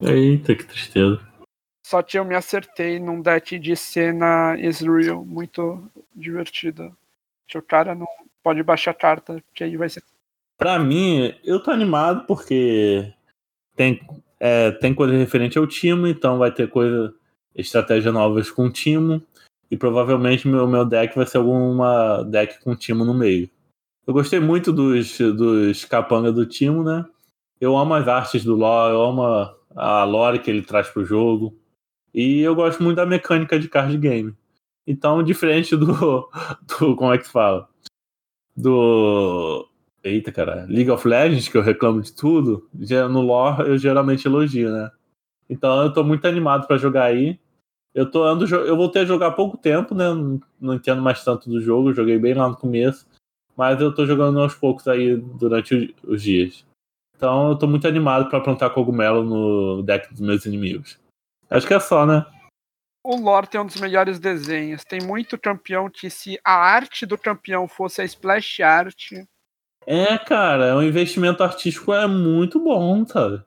[0.00, 1.20] Eita, que tristeza.
[1.86, 5.82] Só que eu me acertei num deck de cena Israel muito
[6.14, 6.90] divertida.
[7.46, 8.06] Que o cara não
[8.42, 10.02] pode baixar carta, que aí vai ser.
[10.56, 13.12] Pra mim, eu tô animado porque
[13.76, 14.00] tem,
[14.40, 17.14] é, tem coisa referente ao time, então vai ter coisa,
[17.54, 19.22] estratégia novas com o time.
[19.70, 23.50] E provavelmente meu, meu deck vai ser alguma deck com timo no meio.
[24.06, 27.04] Eu gostei muito dos, dos capanga do timo, né?
[27.60, 31.04] Eu amo as artes do lore, eu amo a, a lore que ele traz pro
[31.04, 31.58] jogo.
[32.12, 34.34] E eu gosto muito da mecânica de card game.
[34.86, 35.86] Então, diferente do.
[36.78, 37.68] do como é que se fala?
[38.56, 39.68] Do.
[40.02, 40.66] Eita, cara.
[40.68, 42.68] League of Legends, que eu reclamo de tudo.
[43.10, 44.90] No lore eu geralmente elogio, né?
[45.48, 47.38] Então eu tô muito animado para jogar aí.
[47.94, 50.12] Eu tô ando, eu voltei a jogar há pouco tempo, né?
[50.12, 53.06] Não, não entendo mais tanto do jogo, joguei bem lá no começo,
[53.56, 56.64] mas eu tô jogando aos poucos aí durante os dias.
[57.24, 61.00] Então eu tô muito animado para plantar cogumelo no deck dos meus inimigos.
[61.48, 62.26] Acho que é só, né?
[63.02, 64.84] O lore tem um dos melhores desenhos.
[64.84, 69.12] Tem muito campeão que se a arte do campeão fosse a splash art.
[69.86, 73.42] É, cara, o investimento artístico é muito bom, sabe?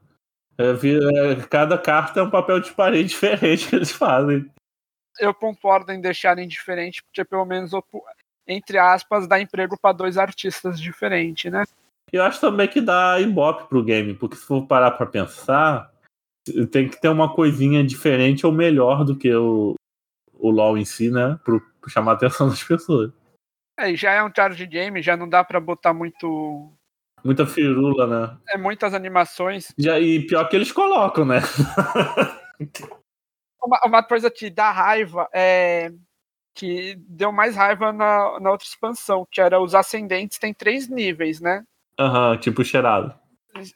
[0.57, 4.49] É, é, cada carta é um papel de parede diferente que eles fazem.
[5.19, 7.73] Eu concordo em deixarem diferente, porque pelo menos,
[8.47, 11.63] entre aspas, dá emprego para dois artistas diferentes, né?
[12.11, 15.91] Eu acho também que dá ibope pro game, porque se for parar pra pensar,
[16.71, 19.75] tem que ter uma coisinha diferente ou melhor do que o,
[20.33, 21.37] o LoL em si, né?
[21.43, 23.11] Pro, pro chamar a atenção das pessoas.
[23.77, 26.73] É, já é um charge game, já não dá para botar muito
[27.23, 28.37] Muita firula, né?
[28.49, 29.73] É muitas animações.
[29.77, 31.39] Já, e pior que eles colocam, né?
[33.61, 35.91] uma, uma, coisa que dá raiva é
[36.53, 41.41] que deu mais raiva na, na outra expansão, que era os ascendentes tem três níveis,
[41.41, 41.63] né?
[41.99, 43.13] Aham, uhum, tipo cheirado.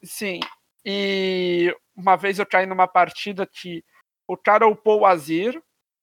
[0.04, 0.40] Sim.
[0.86, 3.84] E uma vez eu caí numa partida que
[4.28, 5.62] o cara upou o Azir,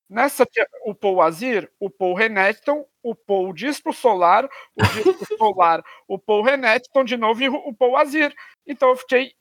[0.08, 0.46] Nessa
[0.86, 6.42] o Paul Azir, o Paul Renekton, o Paul Disco Solar, o Disco Solar, o Paul
[6.42, 8.34] Renekton de novo e o Paul Azir.
[8.66, 9.32] Então eu fiquei.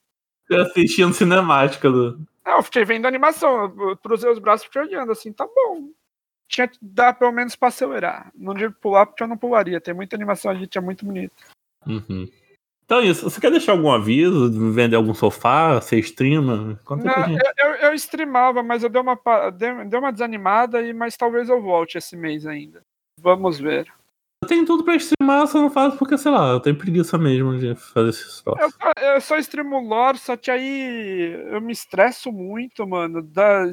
[0.51, 2.19] Assistindo cinemática do.
[2.45, 3.73] Não, eu fiquei vendo a animação.
[3.79, 5.89] Eu cruzei os braços e fiquei olhando assim, tá bom.
[6.49, 8.31] Tinha que dar pelo menos pra acelerar.
[8.35, 9.79] Não digo pular porque eu não pularia.
[9.79, 11.35] Tem muita animação ali que é muito bonita.
[11.85, 12.29] Uhum.
[12.87, 13.29] Então, isso.
[13.29, 14.49] Você quer deixar algum aviso?
[14.71, 15.75] Vender algum sofá?
[15.75, 16.79] Você streama?
[16.89, 19.19] Não, eu, eu, eu, streamava, mas eu dei uma,
[19.51, 22.81] dei, dei uma desanimada, e, mas talvez eu volte esse mês ainda.
[23.19, 23.85] Vamos ver.
[24.41, 27.57] Eu tenho tudo pra streamar, só não faço porque, sei lá, eu tenho preguiça mesmo
[27.57, 28.77] de fazer esses troços.
[28.95, 33.21] Eu, eu só streamo lore, só que aí eu me estresso muito, mano.
[33.21, 33.69] Da,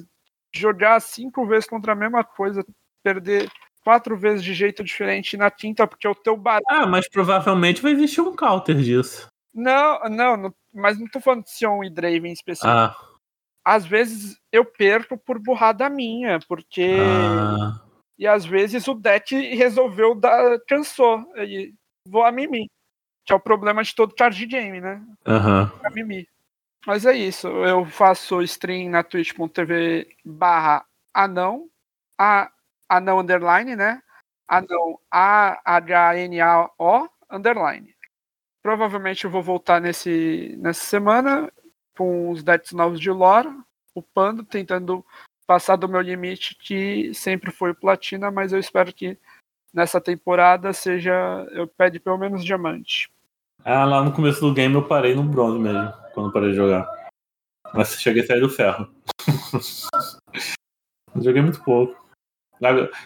[0.52, 2.64] jogar cinco vezes contra a mesma coisa,
[3.04, 3.48] perder
[3.84, 6.64] quatro vezes de jeito diferente na tinta, porque o teu barulho.
[6.68, 9.28] Ah, mas provavelmente vai existir um counter disso.
[9.54, 12.68] Não, não, não mas não tô falando de Sion e Draven em específico.
[12.68, 12.96] Ah.
[13.64, 16.96] Às vezes eu perco por burrada minha, porque.
[17.00, 17.80] Ah.
[18.18, 20.58] E às vezes o deck resolveu dar.
[20.66, 21.24] cansou.
[21.36, 21.72] E
[22.06, 22.66] vou a mimir.
[23.24, 25.02] Que é o problema de todo card game, né?
[25.26, 25.72] Aham.
[25.82, 26.28] A mimir.
[26.86, 27.48] Mas é isso.
[27.48, 31.68] Eu faço stream na twitch.tv barra anão.
[32.18, 32.50] A
[32.88, 34.02] anão underline, né?
[34.48, 36.68] Anão A-H-N-A-O
[37.30, 37.94] underline.
[38.62, 41.52] Provavelmente eu vou voltar nesse, nessa semana
[41.96, 43.48] com os decks novos de lore,
[43.94, 45.04] upando, tentando
[45.46, 49.18] passar do meu limite, que sempre foi platina, mas eu espero que
[49.72, 51.12] nessa temporada seja.
[51.50, 53.10] Eu pede pelo menos diamante.
[53.64, 56.86] Ah, lá no começo do game eu parei no bronze mesmo, quando parei de jogar.
[57.72, 58.88] Mas cheguei a sair do ferro.
[61.16, 62.03] joguei muito pouco.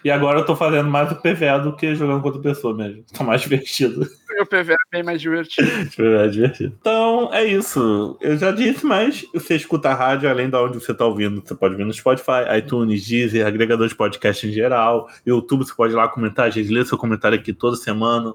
[0.04, 3.04] E agora eu tô fazendo mais o PVA do que jogando contra pessoa mesmo.
[3.12, 4.08] Tá mais divertido.
[4.40, 5.68] O PVA é bem mais divertido.
[5.68, 6.76] o PVA é divertido.
[6.80, 8.16] Então, é isso.
[8.20, 11.42] Eu já disse, mas você escuta a rádio além de onde você tá ouvindo.
[11.44, 15.08] Você pode ouvir no Spotify, iTunes, Deezer, agregador de podcast em geral.
[15.26, 16.46] YouTube, você pode ir lá comentar.
[16.46, 18.34] A gente lê seu comentário aqui toda semana.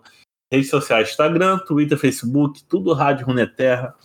[0.52, 3.96] Redes sociais, Instagram, Twitter, Facebook, tudo Rádio Runeterra.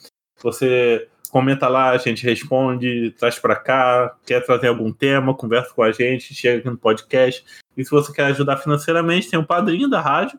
[0.42, 5.82] Você comenta lá, a gente responde, traz para cá, quer trazer algum tema, conversa com
[5.82, 7.44] a gente, chega aqui no podcast.
[7.76, 10.38] E se você quer ajudar financeiramente, tem um padrinho da rádio,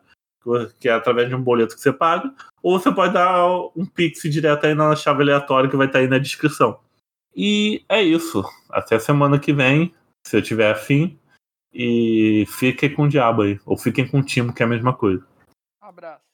[0.79, 4.21] que é através de um boleto que você paga, ou você pode dar um pix
[4.23, 6.79] direto aí na chave aleatória que vai estar aí na descrição.
[7.35, 8.43] E é isso.
[8.69, 9.93] Até semana que vem,
[10.25, 11.17] se eu tiver afim.
[11.71, 13.59] E fiquem com o diabo aí.
[13.65, 15.25] Ou fiquem com o Timo, que é a mesma coisa.
[15.83, 16.28] Um abraço.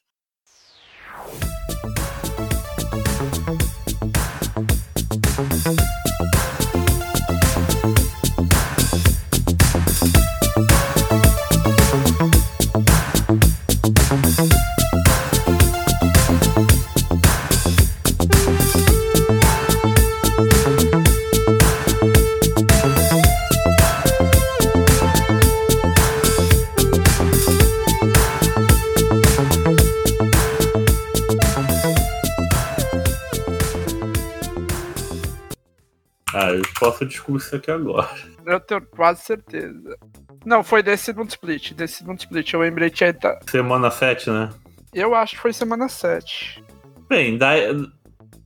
[36.91, 38.09] Posso isso aqui agora.
[38.45, 39.97] Eu tenho quase certeza.
[40.45, 41.73] Não, foi desse segundo split.
[41.73, 42.53] Desse segundo split.
[42.53, 43.15] Eu lembrei que tinha.
[43.49, 44.49] Semana 7, né?
[44.93, 46.63] Eu acho que foi semana 7.
[47.09, 47.53] Bem, da...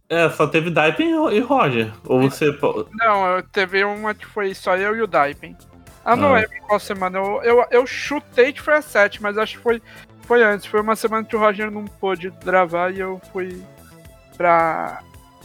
[0.10, 1.92] é, só teve Daipen e Roger.
[2.06, 2.58] Ou você.
[2.94, 5.56] Não, teve uma que foi só eu e o Daipen.
[6.04, 6.40] Ah, não ah.
[6.40, 7.20] lembro qual semana.
[7.20, 9.82] Eu, eu, eu chutei que foi a 7, mas acho que foi,
[10.22, 10.66] foi antes.
[10.66, 13.62] Foi uma semana que o Roger não pôde gravar e eu fui
[14.36, 15.02] pra.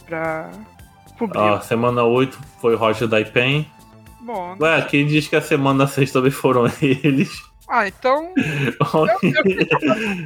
[0.07, 0.49] pra.
[1.35, 3.69] Ah, semana 8 foi Roger Daipen.
[4.21, 4.57] Bom.
[4.59, 7.31] Ué, quem diz que a semana 6 também foram eles?
[7.67, 8.33] Ah, então.
[8.35, 8.75] eu,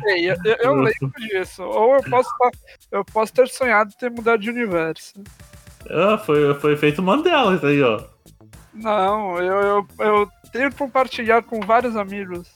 [0.07, 1.63] eu, eu, eu lembro disso.
[1.63, 2.29] Ou eu posso,
[2.91, 5.13] eu posso ter sonhado ter mudado de universo.
[5.89, 8.01] Ah, foi, foi feito Mandela isso aí, ó.
[8.73, 12.49] Não, eu, eu, eu tenho que compartilhar com vários amigos.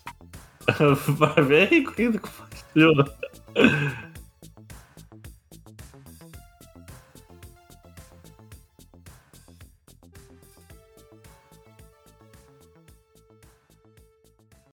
[1.08, 3.06] Vai ver quem compartilhou.